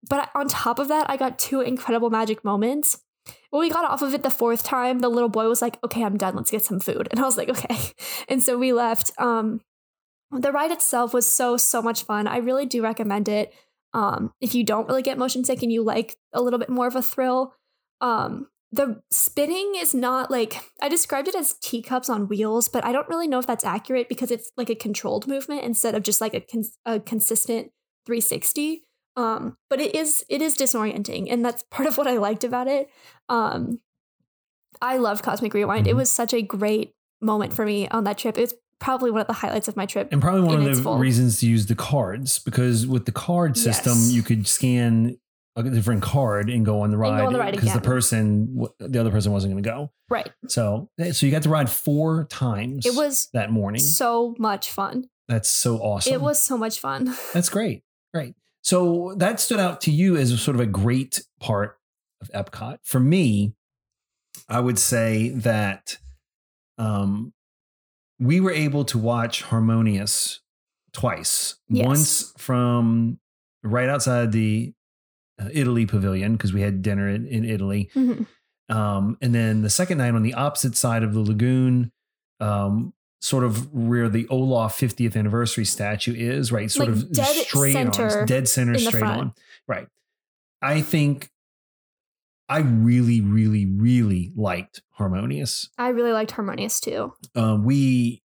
[0.09, 3.03] But on top of that, I got two incredible magic moments.
[3.51, 6.05] When we got off of it the fourth time, the little boy was like, okay,
[6.05, 6.37] I'm done.
[6.37, 7.09] Let's get some food.
[7.11, 7.77] And I was like, okay.
[8.29, 9.13] And so we left.
[9.19, 9.63] Um,
[10.31, 12.27] the ride itself was so, so much fun.
[12.27, 13.55] I really do recommend it.
[13.95, 16.87] Um, if you don't really get motion sick and you like a little bit more
[16.87, 17.55] of a thrill,
[18.03, 22.93] um, the spinning is not like I described it as teacups on wheels, but I
[22.93, 26.21] don't really know if that's accurate because it's like a controlled movement instead of just
[26.21, 27.73] like a, cons- a consistent
[28.05, 28.83] 360.
[29.19, 32.69] Um, but it is it is disorienting, and that's part of what I liked about
[32.69, 32.89] it.
[33.29, 33.81] Um,
[34.81, 35.87] I loved Cosmic Rewind.
[35.89, 35.97] It Mhm.
[35.97, 38.39] was such a great moment for me on that trip.
[38.39, 40.09] It's probably one of the highlights of my trip.
[40.13, 40.99] and probably one of the full.
[40.99, 44.13] reasons to use the cards because with the card system, Yes.
[44.13, 45.19] you could scan
[45.57, 49.11] a different card and go on the ride on the because the person, the other
[49.11, 49.91] person wasn't going to go.
[50.09, 50.31] Right.
[50.47, 52.87] So, so you got to ride four times.
[52.87, 53.81] It was that morning.
[53.81, 55.09] so much fun.
[55.27, 56.13] That's so awesome.
[56.15, 57.13] It was so much fun.
[57.35, 57.83] That's great.
[58.15, 58.37] Great.
[58.63, 61.79] So that stood out to you as sort of a great part
[62.21, 62.79] of Epcot.
[62.83, 63.55] For me,
[64.49, 65.99] I would say that
[66.77, 67.33] um,
[68.19, 70.41] we were able to watch Harmonious
[70.93, 71.57] twice.
[71.69, 71.87] Yes.
[71.87, 73.19] Once from
[73.63, 74.73] right outside the
[75.41, 77.91] uh, Italy pavilion because we had dinner in, in Italy.
[77.95, 78.27] Mhm.
[78.69, 81.91] Um, and then the second night on the opposite side of the lagoon,
[82.41, 86.71] um, sort of where the Olaf 50th anniversary statue is, right?
[86.71, 89.35] Sort Like of dead straight center on, dead center, straight on.
[89.67, 89.89] Right.
[90.63, 91.31] I think
[92.49, 95.69] I really, really, really liked Harmonious.
[95.79, 97.13] I really liked Harmonious too.
[97.35, 98.23] Um, we,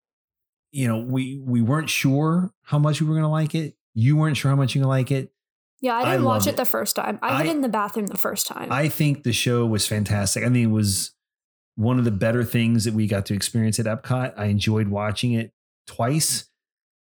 [0.72, 3.76] you know, we we weren't sure how much we were going to like it.
[3.94, 5.32] You weren't sure how much you going to like it.
[5.80, 6.56] Yeah, I I didn't watch it, it.
[6.56, 7.18] the first time.
[7.22, 8.72] I, I- in the bathroom the first time.
[8.72, 10.44] I think the show was fantastic.
[10.44, 11.12] I mean, it was
[11.76, 14.34] one of the better things that we got to experience at Epcot.
[14.36, 15.52] I enjoyed watching it
[15.86, 16.46] twice.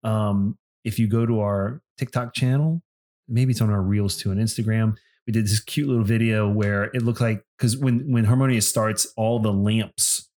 [0.03, 2.83] Um, if you go to our TikTok channel,
[3.29, 4.97] maybe it's on our reels too on Instagram.
[5.27, 9.07] We did this cute little video where it looked like because when when Harmonious starts,
[9.17, 10.29] all the lamps,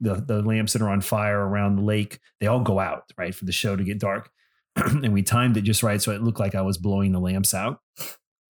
[0.00, 3.34] the the lamps that are on fire around the lake, they all go out right
[3.34, 4.30] for the show to get dark.
[4.76, 7.52] and we timed it just right so it looked like I was blowing the lamps
[7.52, 7.80] out.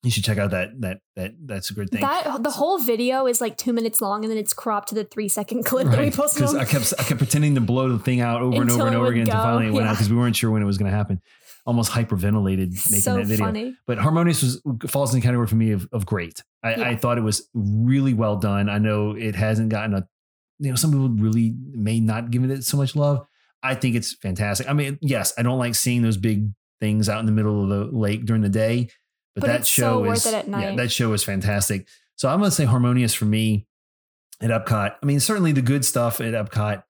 [0.04, 2.00] You should check out that that that that's a good thing.
[2.00, 5.04] That the whole video is like two minutes long, and then it's cropped to the
[5.04, 6.40] three second clip that we posted.
[6.40, 8.96] Because I kept I kept pretending to blow the thing out over and over and
[8.96, 10.90] over again until finally it went out because we weren't sure when it was going
[10.90, 11.20] to happen.
[11.64, 13.46] Almost hyperventilated making so that video.
[13.46, 13.76] funny.
[13.86, 16.42] But Harmonious was falls in the category for me of, of great.
[16.64, 16.88] I, Yeah.
[16.88, 18.68] I thought it was really well done.
[18.68, 20.08] I know it hasn't gotten a,
[20.58, 23.24] you know, some people really may not give it so much love.
[23.62, 24.68] I think it's fantastic.
[24.68, 26.48] I mean, yes, I don't like seeing those big
[26.80, 28.88] things out in the middle of the lake during the day,
[29.34, 31.88] but, But that show so is yeah, that show is fantastic.
[32.16, 33.66] So I'm gonna say Harmonious for me
[34.40, 34.94] at Epcot.
[35.02, 36.82] I mean, certainly the good stuff at Epcot.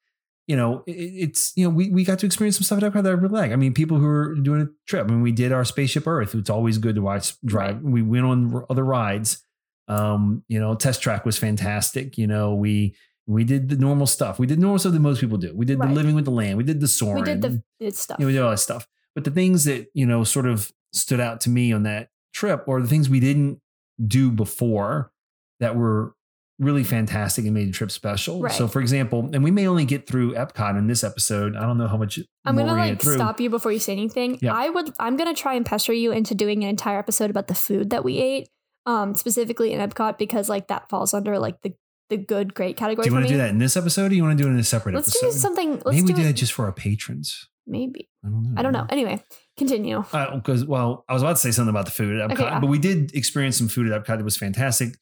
[0.49, 3.05] You know, it, it's you know we we got to experience some stuff at Epcot
[3.05, 3.53] that I really like.
[3.53, 5.07] I mean, people who are doing a trip.
[5.07, 6.35] I mean, we did our Spaceship Earth.
[6.35, 7.81] It's always good to watch drive.
[7.83, 9.45] We went on other rides.
[9.89, 12.19] Um, you know, Test Track was fantastic.
[12.19, 14.39] You know, we we did the normal stuff.
[14.41, 15.55] We did normal stuff that most people do.
[15.55, 15.89] We did Right.
[15.89, 16.59] the Living with the Land.
[16.59, 17.23] We did the Soaring.
[17.23, 18.19] We did the stuff.
[18.19, 18.89] you know, we did all that stuff.
[19.15, 22.65] But the things that you know sort of stood out to me on that trip,
[22.67, 23.61] or the things we didn't
[24.05, 25.13] do before
[25.61, 26.15] that were
[26.59, 28.41] really fantastic and made the trip special.
[28.41, 28.53] Right.
[28.53, 31.57] So, for example, and we may only get through Epcot in this episode.
[31.57, 34.39] I don't know how much I'm gonna like stop you before you say anything.
[34.41, 34.55] Yeah.
[34.55, 34.93] I would.
[34.99, 38.05] I'm gonna try and pester you into doing an entire episode about the food that
[38.05, 38.49] we ate,
[38.87, 41.75] um, specifically in Epcot because like that falls under like the
[42.11, 43.05] the good great category.
[43.05, 44.53] Do you want to do that in this episode, or you want to do it
[44.53, 45.25] in a separate episode?
[45.25, 45.37] Let's episode?
[45.37, 45.71] do something.
[45.85, 46.25] Let's Maybe we do, do it.
[46.25, 47.49] that just for our patrons.
[47.67, 48.55] Maybe I don't know.
[48.57, 48.87] I don't know.
[48.91, 49.23] Anyway,
[49.57, 50.03] continue.
[50.35, 52.61] because well, I was about to say something about the food at Epcot, Okay, yeah.
[52.61, 54.95] but we did experience some food at Epcot that was fantastic.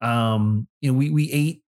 [0.00, 1.62] Um, you know, we we ate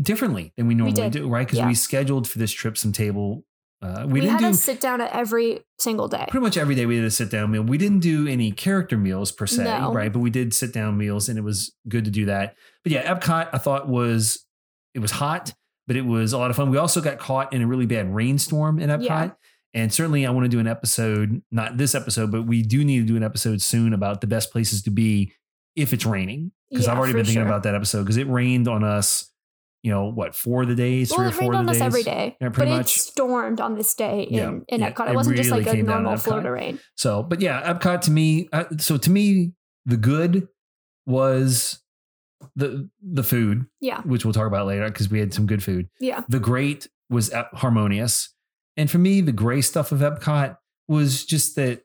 [0.00, 1.12] differently than we normally did.
[1.12, 1.46] do, right?
[1.46, 1.66] Because Yeah.
[1.68, 3.44] we scheduled for this trip some table.
[3.82, 6.24] Uh, we, We, didn't had do to sit down at every single day.
[6.28, 6.86] pretty much every day.
[6.86, 7.62] We did a sit down meal.
[7.64, 9.92] We didn't do any character meals per se, No.
[9.92, 10.12] right?
[10.12, 12.54] But we did sit down meals, and it was good to do that.
[12.84, 14.46] But yeah, Epcot, I thought was
[14.94, 15.52] it was hot,
[15.88, 16.70] but it was a lot of fun.
[16.70, 19.02] We also got caught in a really bad rainstorm in Epcot.
[19.02, 19.30] Yeah.
[19.74, 22.98] And certainly, I want to do an episode, not this episode, but we do need
[23.00, 25.32] to do an episode soon about the best places to be
[25.76, 26.52] if it's raining.
[26.70, 27.48] Because I've already been thinking sure.
[27.48, 29.30] about that episode because it rained on us,
[29.82, 31.66] you know, what, four of the days, three Well, or it four rained of on
[31.66, 31.82] the us days?
[31.86, 35.08] every day, Yeah, but pretty it stormed on this day in, Yeah, in yeah, Epcot.
[35.08, 36.78] it It wasn't just really like a came down in normal Florida rain.
[36.96, 39.52] So, but yeah, Epcot to me, uh, so to me,
[39.86, 40.48] the good
[41.06, 41.82] was
[42.56, 45.88] the the food, Yeah, which we'll talk about later because we had some good food.
[46.00, 48.31] yeah, The great was harmonious.
[48.76, 50.56] And for me, the gray stuff of Epcot
[50.88, 51.82] was just that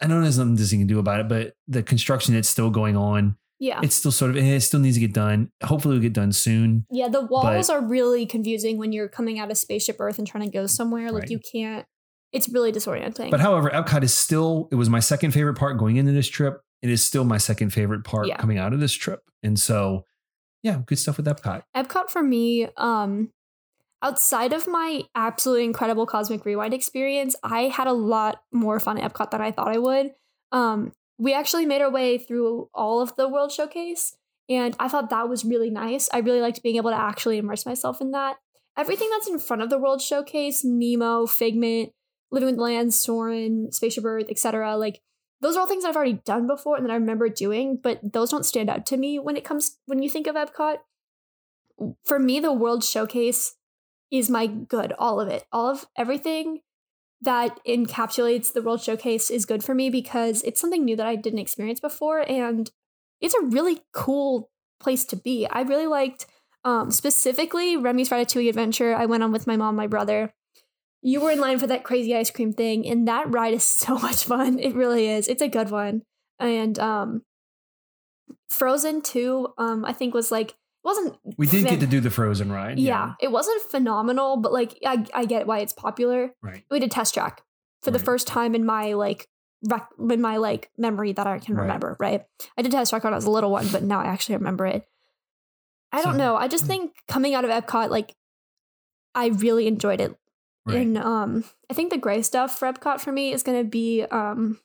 [0.00, 2.70] I don't know there's nothing Disney can do about it, but the construction that's still
[2.70, 3.78] going on, yeah.
[3.82, 5.50] it's still sort of, eh, it still needs to get done.
[5.62, 6.86] Hopefully, it'll get done soon.
[6.90, 10.44] Yeah, the walls are really confusing when you're coming out of Spaceship Earth and trying
[10.44, 11.12] to go somewhere.
[11.12, 11.30] Like Right.
[11.30, 11.86] you can't.
[12.32, 13.30] It's really disorienting.
[13.30, 16.62] But however, Epcot is still, it was my second favorite part going into this trip.
[16.80, 18.38] It is still my second favorite part Yeah.
[18.38, 19.20] coming out of this trip.
[19.42, 20.06] And so,
[20.62, 21.62] yeah, good stuff with Epcot.
[21.76, 23.30] Epcot for me, um,
[24.02, 29.12] outside of my absolutely incredible Cosmic Rewind experience, I had a lot more fun at
[29.12, 30.12] Epcot than I thought I would.
[30.50, 34.16] Um, we actually made our way through all of the World Showcase,
[34.48, 36.08] and I thought that was really nice.
[36.12, 38.36] I really liked being able to actually immerse myself in that.
[38.76, 41.92] Everything that's in front of the World Showcase, Nemo, Figment,
[42.30, 44.76] Living with Land, Soarin', Spaceship Earth, etc.
[44.76, 45.00] Like
[45.42, 48.30] those are all things I've already done before and that I remember doing, but those
[48.30, 50.78] don't stand out to me when it comes when you think of Epcot.
[52.04, 53.56] For me, the World Showcase
[54.12, 55.44] is my good, all of it.
[55.50, 56.60] All of everything
[57.22, 61.16] that encapsulates the World Showcase is good for me because it's something new that I
[61.16, 62.70] didn't experience before and
[63.20, 65.46] it's a really cool place to be.
[65.48, 66.26] I really liked
[66.64, 68.94] um, specifically Remy's Ratatouille Adventure.
[68.94, 70.34] I went on with my mom, my brother.
[71.00, 73.98] You were in line for that crazy ice cream thing, and that ride is so
[73.98, 74.58] much fun.
[74.58, 75.28] It really is.
[75.28, 76.02] It's a good one.
[76.38, 77.22] And um,
[78.50, 82.10] Frozen 2, um, I think was like wasn't We did phen- get to do the
[82.10, 82.78] Frozen ride.
[82.78, 86.34] yeah, it wasn't phenomenal, but like I, I get why it's popular.
[86.42, 86.64] Right.
[86.70, 87.42] We did test track
[87.82, 89.28] for the first time in my like
[89.68, 91.62] rec- in my like memory that I can Right.
[91.62, 91.96] remember.
[92.00, 92.24] Right.
[92.58, 94.66] I did test track when I was a little one, but now I actually remember
[94.66, 94.86] it.
[95.92, 96.36] I don't know.
[96.36, 98.14] I just think coming out of Epcot, like
[99.14, 100.16] I really enjoyed it.
[100.64, 100.78] Right.
[100.78, 104.02] And um, I think the gray stuff for Epcot for me is going to be
[104.10, 104.58] um,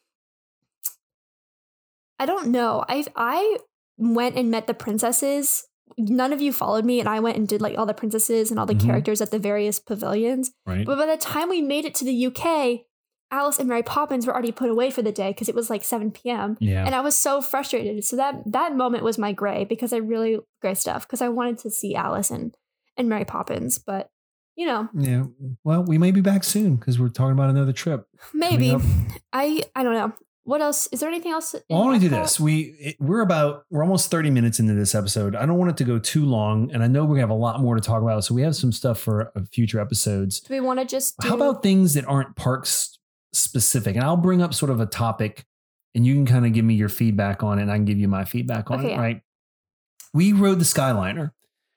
[2.19, 2.83] I don't know.
[2.87, 3.57] I I
[3.97, 5.67] went and met the princesses.
[5.97, 8.59] None of you followed me, and I went and did like all the princesses and
[8.59, 8.85] all the Mhm.
[8.85, 10.51] characters at the various pavilions.
[10.65, 10.85] right.
[10.85, 12.85] But by the time we made it to the UK,
[13.29, 15.83] Alice and Mary Poppins were already put away for the day because it was like
[15.83, 16.55] 7 p.m.
[16.61, 16.85] yeah.
[16.85, 18.03] And I was so frustrated.
[18.05, 21.57] So that that moment was my gray because I really gray stuff because I wanted
[21.59, 22.55] to see Alice and,
[22.95, 23.79] and Mary Poppins.
[23.79, 24.09] But
[24.55, 25.25] you know, yeah.
[25.63, 28.07] Well, we may be back soon because we're talking about another trip.
[28.33, 28.75] maybe.
[29.33, 30.13] I I don't know.
[30.47, 30.87] What else?
[30.93, 31.53] Is there anything else?
[31.69, 32.39] Well, I want to do this.
[32.39, 35.35] We it- we're about we're almost thirty minutes into this episode.
[35.35, 37.33] I don't want it to go too long, and I know we're gonna have a
[37.33, 38.23] lot more to talk about.
[38.23, 40.39] So we have some stuff for uh, future episodes.
[40.39, 42.97] Do we want to just do, How about things that aren't parks
[43.33, 43.95] specific?
[43.95, 45.45] And I'll bring up sort of a topic
[45.93, 47.97] and you can kind of give me your feedback on it, and I can give
[47.97, 48.91] you my feedback on Okay, it.
[48.91, 48.99] yeah.
[49.01, 49.21] Right?
[50.13, 51.31] We rode the Skyliner.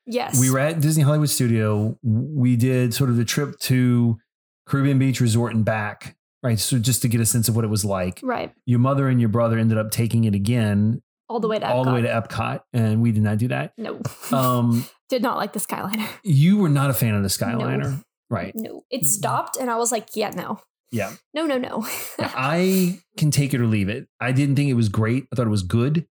[0.06, 0.38] Yes.
[0.38, 1.98] We were at Disney Hollywood Studio.
[2.02, 4.18] We did sort of the trip to
[4.66, 6.16] Caribbean Beach Resort and back.
[6.42, 6.58] Right.
[6.58, 8.20] So just to get a sense of what it was like.
[8.22, 11.68] right Your mother and your brother ended up taking it again, all the way to
[11.70, 12.28] all the way to Epcot.
[12.28, 13.72] Epcot, and we did not do that.
[13.76, 14.00] no.
[14.32, 16.08] Um, Did not like the Skyliner.
[16.22, 18.00] you were not a fan of the Skyliner,
[18.30, 18.52] right?
[18.54, 18.84] No.
[18.90, 20.60] It stopped and I was like, yeah, no.
[20.92, 21.12] Yeah.
[21.34, 21.84] No, no, no.
[22.20, 24.06] I can take it or leave it.
[24.20, 25.24] I didn't think it was great.
[25.32, 26.06] I thought it was good.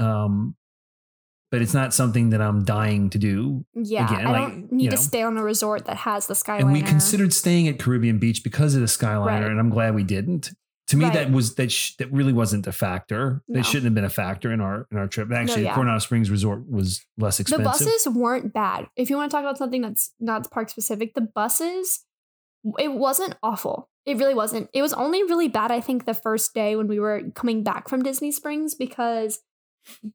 [0.00, 0.56] Um,
[1.52, 3.64] but it's not something that I'm dying to do.
[3.74, 4.06] yeah.
[4.06, 6.60] Again, I like, don't need you to stay on a resort that has the Skyliner.
[6.62, 9.42] And we considered staying at Caribbean Beach because of the Skyliner, Right.
[9.44, 10.50] and I'm glad we didn't.
[10.88, 11.14] To me, Right.
[11.14, 13.42] that was that sh- that really wasn't a factor.
[13.48, 13.58] No.
[13.60, 15.30] That shouldn't have been a factor in our in our trip.
[15.30, 15.74] Actually, yeah.
[15.74, 17.64] Coronado Springs Resort was less expensive.
[17.64, 18.88] the buses weren't bad.
[18.96, 22.04] If you want to talk about something that's not park specific, the buses,
[22.78, 23.88] it wasn't awful.
[24.04, 24.68] It really wasn't.
[24.74, 27.88] It was only really bad, I think, the first day when we were coming back
[27.88, 29.38] from Disney Springs because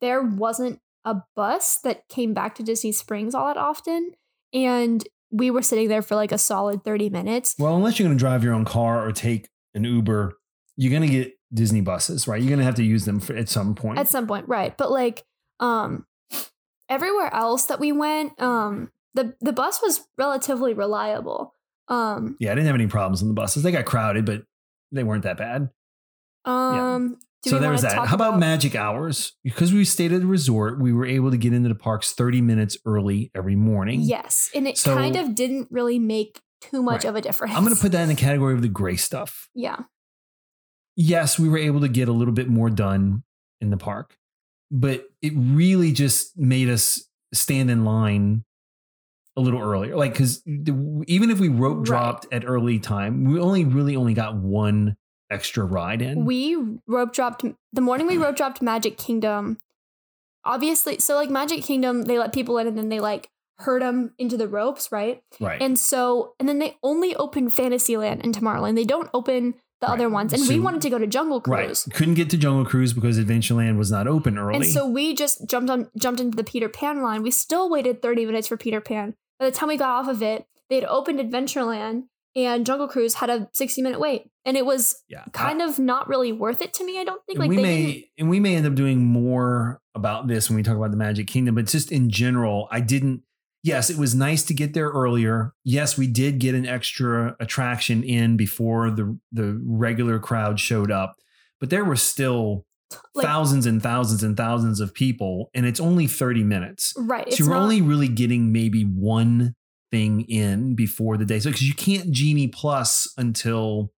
[0.01, 4.11] there wasn't a bus that came back to Disney Springs all that often.
[4.53, 7.55] And we were sitting there for like a solid 30 minutes.
[7.59, 10.37] Well, unless you're going to drive your own car or take an Uber,
[10.75, 12.41] you're going to get Disney buses, right?
[12.41, 13.99] You're going to have to use them for, at some point.
[13.99, 14.75] At some point, right.
[14.77, 15.23] But like
[15.59, 16.05] um
[16.89, 21.53] everywhere else that we went, um the the bus was relatively reliable.
[21.87, 23.63] Um yeah, I didn't have any problems on the buses.
[23.63, 24.43] They got crowded, but
[24.91, 25.69] they weren't that bad.
[26.45, 28.07] um do so there was that.
[28.07, 29.33] How about, magic hours?
[29.43, 32.41] Because we stayed at the resort, we were able to get into the parks 30
[32.41, 34.01] minutes early every morning.
[34.01, 37.09] Yes, and it So- kind of didn't really make too much Right.
[37.09, 37.53] of a difference.
[37.55, 39.49] I'm going to put that in the category of the gray stuff.
[39.53, 39.81] yeah,
[40.95, 43.23] yes, we were able to get a little bit more done
[43.61, 44.17] in the park,
[44.71, 48.43] but it really just made us stand in line
[49.35, 49.95] a little earlier.
[49.95, 51.85] Like, because even if we rope Right.
[51.85, 54.95] dropped at early time, we only really only got one
[55.29, 56.25] extra ride in.
[56.25, 59.57] we rope dropped the morning we rope dropped Magic Kingdom.
[60.45, 64.13] Obviously, so like Magic Kingdom, they let people in and then they like herd them
[64.17, 65.21] into the ropes, right?
[65.39, 65.61] right.
[65.61, 68.75] And so, and then they only open Fantasyland and Tomorrowland.
[68.75, 69.93] They don't open the Right.
[69.93, 70.33] other ones.
[70.33, 71.65] And we wanted to go to Jungle right.
[71.65, 71.87] Cruise.
[71.93, 74.55] Couldn't get to Jungle Cruise because Adventureland was not open early.
[74.55, 77.23] And so we just jumped on jumped into the Peter Pan line.
[77.23, 79.15] We still waited 30 minutes for Peter Pan.
[79.39, 82.03] By the time we got off of it, they had opened Adventureland
[82.37, 84.29] and Jungle Cruise had a 60 minute wait.
[84.45, 85.23] And it was yeah.
[85.33, 87.39] kind of not really worth it to me, I don't think.
[87.39, 90.63] Like we may didn't and we may end up doing more about this when we
[90.63, 93.23] talk about the Magic Kingdom, but just in general, I didn't.
[93.63, 95.53] Yes, it was nice to get there earlier.
[95.65, 101.15] Yes, we did get an extra attraction in before the the regular crowd showed up,
[101.59, 102.65] but there were still
[103.15, 106.93] like thousands and thousands and thousands of people, and it's only thirty minutes.
[106.97, 107.33] right.
[107.33, 109.55] So you're not, only really getting maybe one
[109.91, 111.39] thing in before the day.
[111.39, 113.91] So because you can't Genie Plus until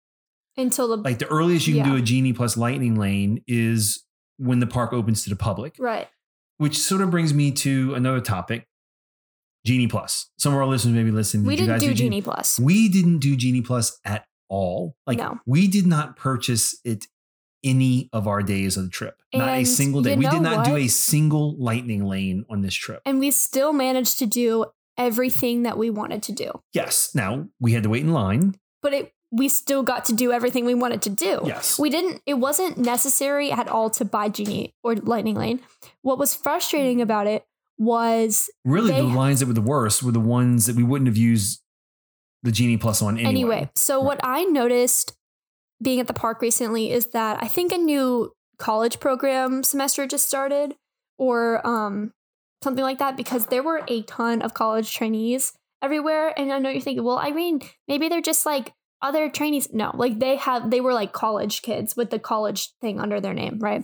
[0.57, 1.91] until the like the earliest you can Yeah.
[1.91, 4.03] do a Genie Plus Lightning Lane is
[4.37, 6.07] when the park opens to the public, right.
[6.57, 8.67] which sort of brings me to another topic
[9.65, 10.29] Genie Plus.
[10.37, 11.43] Some of our listeners maybe listen.
[11.43, 12.59] We did didn't guys do Genie Plus.
[12.59, 14.95] We didn't do Genie Plus at all.
[15.05, 15.39] Like No.
[15.45, 17.05] we did not purchase it
[17.63, 19.15] any of our days of the trip.
[19.33, 20.15] not a single day.
[20.15, 23.01] We did not do a single lightning lane on this trip.
[23.05, 24.65] And we still managed to do
[24.99, 26.51] everything that we wanted to do.
[26.73, 27.09] yes.
[27.15, 28.55] Now we had to wait in line.
[28.81, 31.41] But it we still got to do everything we wanted to do.
[31.45, 31.77] Yes.
[31.79, 35.61] We didn't it wasn't necessary at all to buy Genie or Lightning Lane.
[36.01, 37.45] What was frustrating about it
[37.77, 41.17] was Really, the lines that were the worst were the ones that we wouldn't have
[41.17, 41.61] used
[42.43, 43.29] the Genie Plus on anyway.
[43.29, 43.69] anyway.
[43.75, 45.13] So what I noticed
[45.81, 50.27] being at the park recently is that I think a new college program semester just
[50.27, 50.75] started
[51.17, 52.11] or um
[52.63, 56.69] something like that because there were a ton of college trainees everywhere and I know
[56.69, 59.69] you're thinking, well, Irene, maybe they're just like other trainees.
[59.71, 63.33] No, like they have they were like college kids with the college thing under their
[63.33, 63.83] name, right?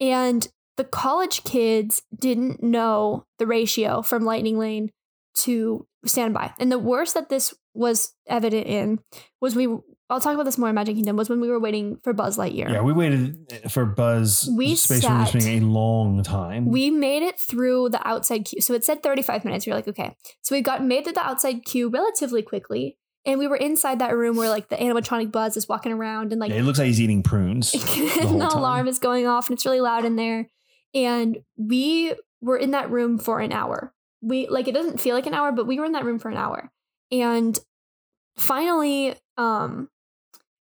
[0.00, 0.46] And
[0.76, 4.90] the college kids didn't know the ratio from Lightning Lane
[5.34, 6.52] to standby.
[6.58, 9.00] And the worst that this was evident in
[9.40, 9.68] was we
[10.12, 12.36] I'll talk about this more in Magic Kingdom was when we were waiting for Buzz
[12.36, 12.70] Lightyear.
[12.70, 16.66] Yeah, we waited for Buzz We Space sat- Raiders a long time.
[16.66, 18.60] We made it through the outside queue.
[18.60, 19.64] So it said 35 minutes.
[19.64, 20.14] We were like, okay.
[20.42, 22.98] So we got made through the outside queue relatively quickly.
[23.24, 26.40] And we were inside that room where like the animatronic Buzz is walking around and
[26.40, 27.72] like yeah, it looks like he's eating prunes.
[28.20, 30.50] and the alarm is going off and it's really loud in there.
[30.92, 33.94] And we were in that room for an hour.
[34.20, 36.28] We like it doesn't feel like an hour, but we were in that room for
[36.28, 36.70] an hour.
[37.10, 37.58] And
[38.36, 39.88] finally, um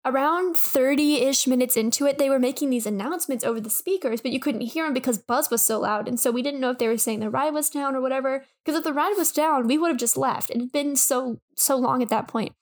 [0.05, 4.39] around 30-ish minutes into it, they were making these announcements over the speakers, but you
[4.39, 6.07] couldn't hear them because Buzz was so loud.
[6.07, 8.45] And so we didn't know if they were saying the ride was down or whatever.
[8.63, 10.51] Because if the ride was down, we would have just left.
[10.51, 12.53] It had been so so long at that point.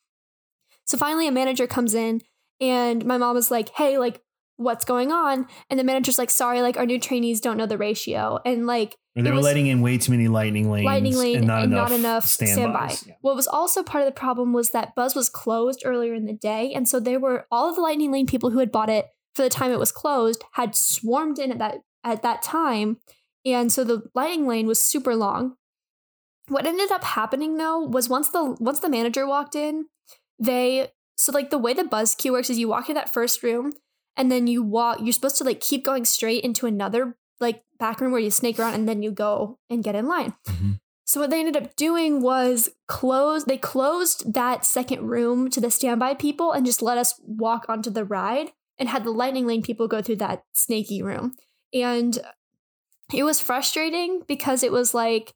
[0.85, 2.21] So finally a manager comes in
[2.61, 4.21] and my mom was like, hey, like
[4.58, 5.47] what's going on?
[5.70, 8.39] And the manager's like, sorry, like our new trainees don't know the ratio.
[8.45, 11.72] And like, Or they were letting in way too many lightning lanes, lightning lane and
[11.72, 12.88] not enough, standby.
[12.89, 13.08] standbys.
[13.08, 13.16] Yeah.
[13.22, 16.34] What was also part of the problem was that Buzz was closed earlier in the
[16.34, 19.08] day, and so there were all of the lightning lane people who had bought it
[19.34, 22.97] for the time it was closed had swarmed in at that at that time,
[23.45, 25.56] and so the lightning lane was super long.
[26.49, 29.86] What ended up happening though was once the once the manager walked in,
[30.38, 33.43] they so like the way the Buzz queue works is you walk in that first
[33.43, 33.72] room,
[34.16, 34.99] and then you walk.
[35.01, 38.59] You're supposed to like keep going straight into another like back room where you snake
[38.59, 40.34] around, and then you go and get in line.
[40.47, 40.80] Mhm.
[41.05, 45.70] So what they ended up doing was close they closed that second room to the
[45.70, 49.61] standby people and just let us walk onto the ride and had the lightning lane
[49.61, 51.36] people go through that snaky room.
[51.74, 52.20] And
[53.14, 55.34] it was frustrating because it was like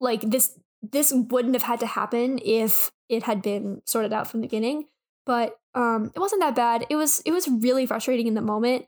[0.00, 4.40] like this this wouldn't have had to happen if it had been sorted out from
[4.40, 4.86] the beginning,
[5.28, 6.86] but um it wasn't that bad.
[6.90, 8.86] It was it was really frustrating in the moment.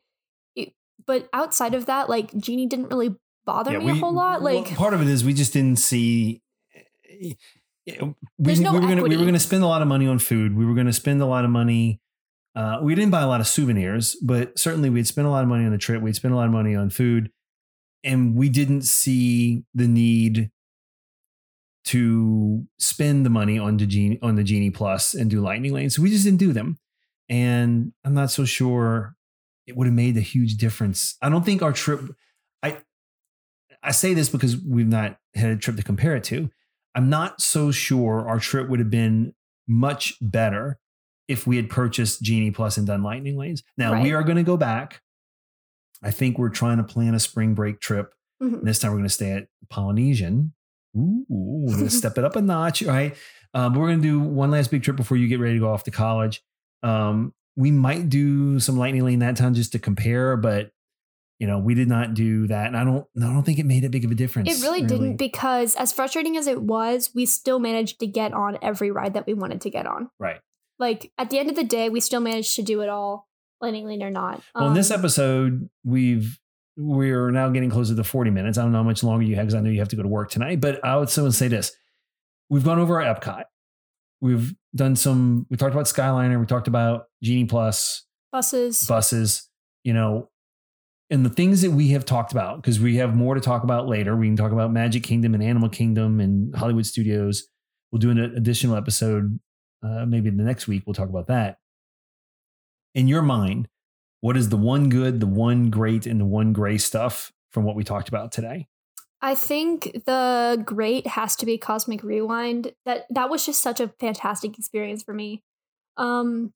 [0.56, 0.72] It-
[1.06, 3.14] but outside of that, like Genie didn't really
[3.46, 4.42] bother me a whole lot.
[4.42, 6.42] well, Like part of it is we just didn't see.
[7.20, 7.36] We,
[8.38, 10.56] There's no we were gonna we were gonna spend a lot of money on food.
[10.56, 12.00] We were gonna spend a lot of money.
[12.54, 15.48] Uh, we didn't buy a lot of souvenirs, but certainly we'd spent a lot of
[15.48, 16.02] money on the trip.
[16.02, 17.30] We'd spent a lot of money on food,
[18.04, 20.50] and we didn't see the need
[21.86, 25.96] to spend the money on the genie on the genie plus and do lightning lanes.
[25.96, 26.78] So we just didn't do them,
[27.28, 29.14] and I'm not so sure
[29.66, 31.16] it would have made a huge difference.
[31.22, 32.00] I don't think our trip.
[32.62, 32.78] I
[33.82, 36.50] I say this because we've not had a trip to compare it to.
[36.94, 39.32] I'm not so sure our trip would have been
[39.68, 40.78] much better
[41.28, 43.62] if we had purchased Genie Plus and done Lightning Lanes.
[43.78, 45.00] Now we are going to go back.
[46.02, 48.12] I think we're trying to plan a spring break trip.
[48.42, 48.64] Mhm.
[48.64, 50.52] This time we're going to stay at Polynesian.
[50.96, 53.16] Ooh, we're going to step it up a notch, right?
[53.54, 55.72] Um, we're going to do one last big trip before you get ready to go
[55.72, 56.42] off to college.
[56.82, 60.70] Um, we might do some Lightning Lane that time just to compare, but
[61.38, 63.82] you know, we did not do that, and I don't, I don't think it made
[63.84, 64.50] a big of a difference.
[64.50, 68.58] It really, didn't because as frustrating as it was, we still managed to get on
[68.60, 70.10] every ride that we wanted to get on.
[70.18, 70.40] Right.
[70.78, 73.26] Like at the end of the day, we still managed to do it all,
[73.60, 74.42] lightning lane or not.
[74.54, 76.38] Well, in this Um, episode, we've
[76.76, 78.58] we're now getting closer to 40 minutes.
[78.58, 80.02] I don't know how much longer you have because I know you have to go
[80.02, 80.60] to work tonight.
[80.60, 81.72] But I would still say this:
[82.48, 83.44] we've gone over our Epcot.
[84.20, 85.46] We've done some.
[85.50, 86.38] We talked about Skyliner.
[86.38, 88.84] We talked about Genie Plus buses.
[88.86, 89.48] buses.
[89.84, 90.28] You know,
[91.10, 93.88] and the things that we have talked about because we have more to talk about
[93.88, 94.16] later.
[94.16, 97.48] We can talk about Magic Kingdom and Animal Kingdom and Hollywood Studios.
[97.90, 99.40] We'll do an additional episode.
[99.82, 101.56] Uh, maybe the next week we'll talk about that.
[102.94, 103.68] In your mind,
[104.20, 107.76] what is the one good, the one great, and the one gray stuff from what
[107.76, 108.68] we talked about today?
[109.22, 112.72] I think the great has to be Cosmic Rewind.
[112.84, 115.42] That that was just such a fantastic experience for me.
[115.96, 116.52] Um,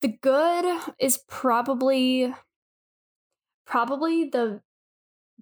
[0.00, 2.34] the good is probably
[3.66, 4.60] probably the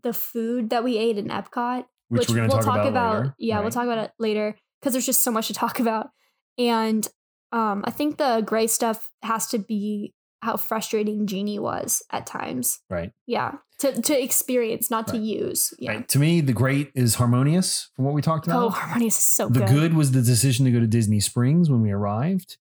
[0.03, 1.87] the food that we ate in Epcot.
[2.09, 3.35] Which, we're we'll talk, about, later.
[3.39, 6.11] Yeah, we'll talk about it later because there's just so much to talk about.
[6.57, 7.07] And
[7.53, 12.81] um, I think the gray stuff has to be how frustrating Genie was at times.
[12.89, 13.13] Right.
[13.27, 15.73] Yeah, to to experience, not to use.
[15.79, 15.93] Yeah.
[15.93, 16.09] Right.
[16.09, 18.63] To me, the great is harmonious from what we talked oh, about.
[18.65, 19.69] Oh, Harmonious is so the good.
[19.69, 19.95] The good.
[19.95, 22.57] was the decision to go to Disney Springs when we arrived.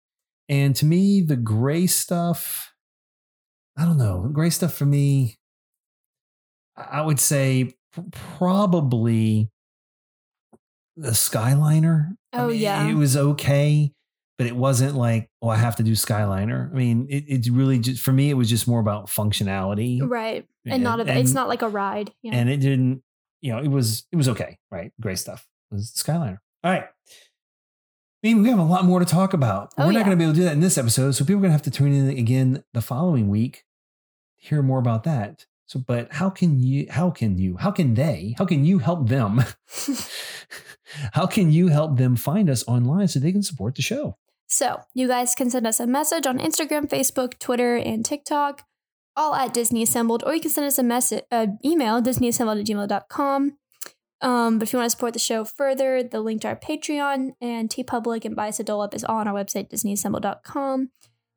[0.50, 2.74] And to me, the gray stuff,
[3.78, 4.24] I don't know.
[4.24, 5.38] The gray stuff for me,
[6.78, 7.72] I would say
[8.12, 9.50] probably
[10.96, 12.12] the Skyliner.
[12.34, 12.88] I Oh, mean, yeah.
[12.88, 13.92] It was okay,
[14.38, 16.72] but it wasn't like, oh, I have to do Skyliner.
[16.72, 20.00] I mean, it, it's really just, for me, it was just more about functionality.
[20.02, 20.46] Right.
[20.66, 22.12] And not a, it's not like a ride.
[22.22, 22.36] Yeah.
[22.36, 23.02] and it didn't
[23.42, 26.88] you know it was it was okay right great stuff it was skyliner all right
[28.24, 29.76] I mean, we have a lot more to talk about.
[29.78, 30.06] Oh, We're not yeah.
[30.06, 31.54] going to be able to do that in this episode, so people are going to
[31.54, 33.64] have to tune in again the following week
[34.40, 35.46] to hear more about that.
[35.68, 36.88] So, but how can you?
[36.90, 37.58] How can you?
[37.58, 38.34] How can they?
[38.40, 39.44] How can you help them?
[41.14, 44.18] how can you help them find us online so they can support the show?
[44.48, 48.64] So, you guys can send us a message on Instagram, Facebook, Twitter, and TikTok,
[49.16, 52.66] all at Disney Assembled, or you can send us a message, uh, email, disneyassembled at
[52.66, 53.58] gmail.com.
[54.22, 57.34] Um, but if you want to support the show further, the link to our Patreon
[57.40, 60.90] and TeePublic and Buy Us a Dole Whip is all on our website, disneyassembled.com.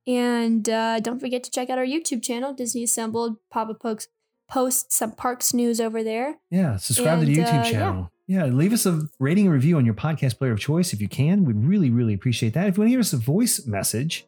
[0.06, 3.36] And uh, don't forget to check out our YouTube channel, Disney Assembled.
[3.50, 4.08] Papa Pokes
[4.48, 6.36] posts some parks news over there.
[6.50, 8.00] Yeah, subscribe to the YouTube uh, channel.
[8.02, 8.06] Yeah.
[8.30, 11.44] Leave us a rating and review on your podcast player of choice if you can.
[11.44, 12.68] We'd really, really appreciate that.
[12.68, 14.26] If you want to hear us a voice message,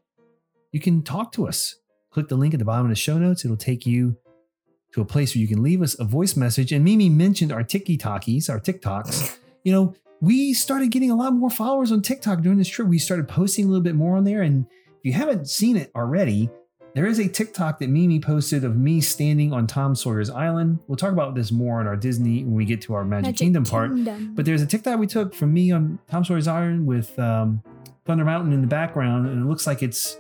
[0.72, 1.76] you can talk to us.
[2.11, 3.44] Click the link at the bottom of the show notes.
[3.44, 4.16] It'll take you
[4.92, 6.72] to a place where you can leave us a voice message.
[6.72, 9.38] And Mimi mentioned our Tiki Talkies, our TikToks.
[9.64, 12.88] You know, we started getting a lot more followers on TikTok during this trip.
[12.88, 14.42] We started posting a little bit more on there.
[14.42, 14.66] And
[14.98, 16.50] if you haven't seen it already,
[16.95, 20.78] there is a TikTok that Mimi posted of me standing on Tom Sawyer's Island.
[20.86, 23.64] We'll talk about this more on our Disney when we get to our Magic, Kingdom
[23.64, 23.90] part.
[23.90, 24.34] Kingdom.
[24.34, 27.62] But there's a TikTok we took from me on Tom Sawyer's Island with um,
[28.05, 30.18] Thunder Mountain in the background, and it looks like it's,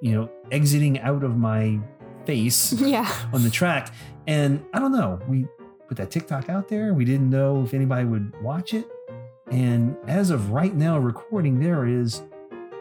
[0.00, 1.78] you know, exiting out of my
[2.24, 3.10] face yeah.
[3.32, 3.94] on the track.
[4.26, 5.46] And I don't know, we
[5.86, 6.92] put that TikTok out there.
[6.92, 8.86] We didn't know if anybody would watch it.
[9.50, 12.22] And as of right now, recording, there is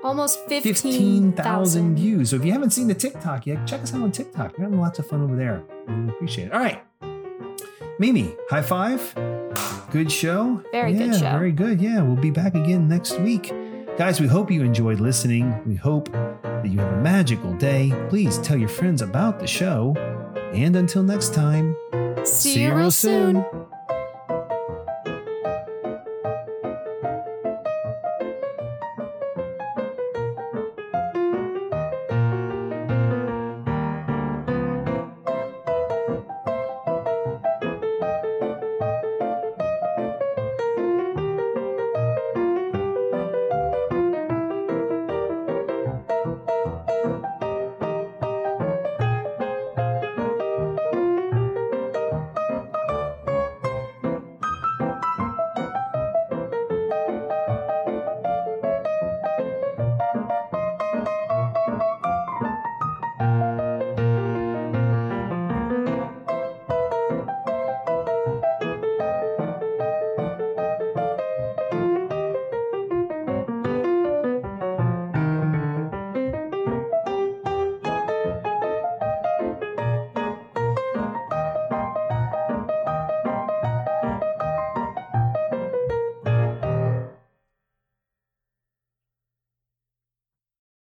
[0.04, 2.30] Almost 15,000 15,000 views.
[2.30, 4.58] So if you haven't seen the TikTok yet, check us out on TikTok.
[4.58, 5.64] We're having lots of fun over there.
[5.88, 6.54] We appreciate it.
[6.54, 6.84] All right.
[8.00, 9.14] Mimi, high five.
[9.92, 10.62] Good show.
[10.72, 11.32] Very good Yeah, show.
[11.32, 11.82] Very good.
[11.82, 13.52] Yeah, we'll be back again next week.
[13.98, 15.60] Guys, we hope you enjoyed listening.
[15.66, 17.92] We hope that you have a magical day.
[18.10, 19.96] Please tell your friends about the show.
[20.54, 21.76] And until next time,
[22.24, 23.44] See, you real soon.
[23.52, 23.67] soon.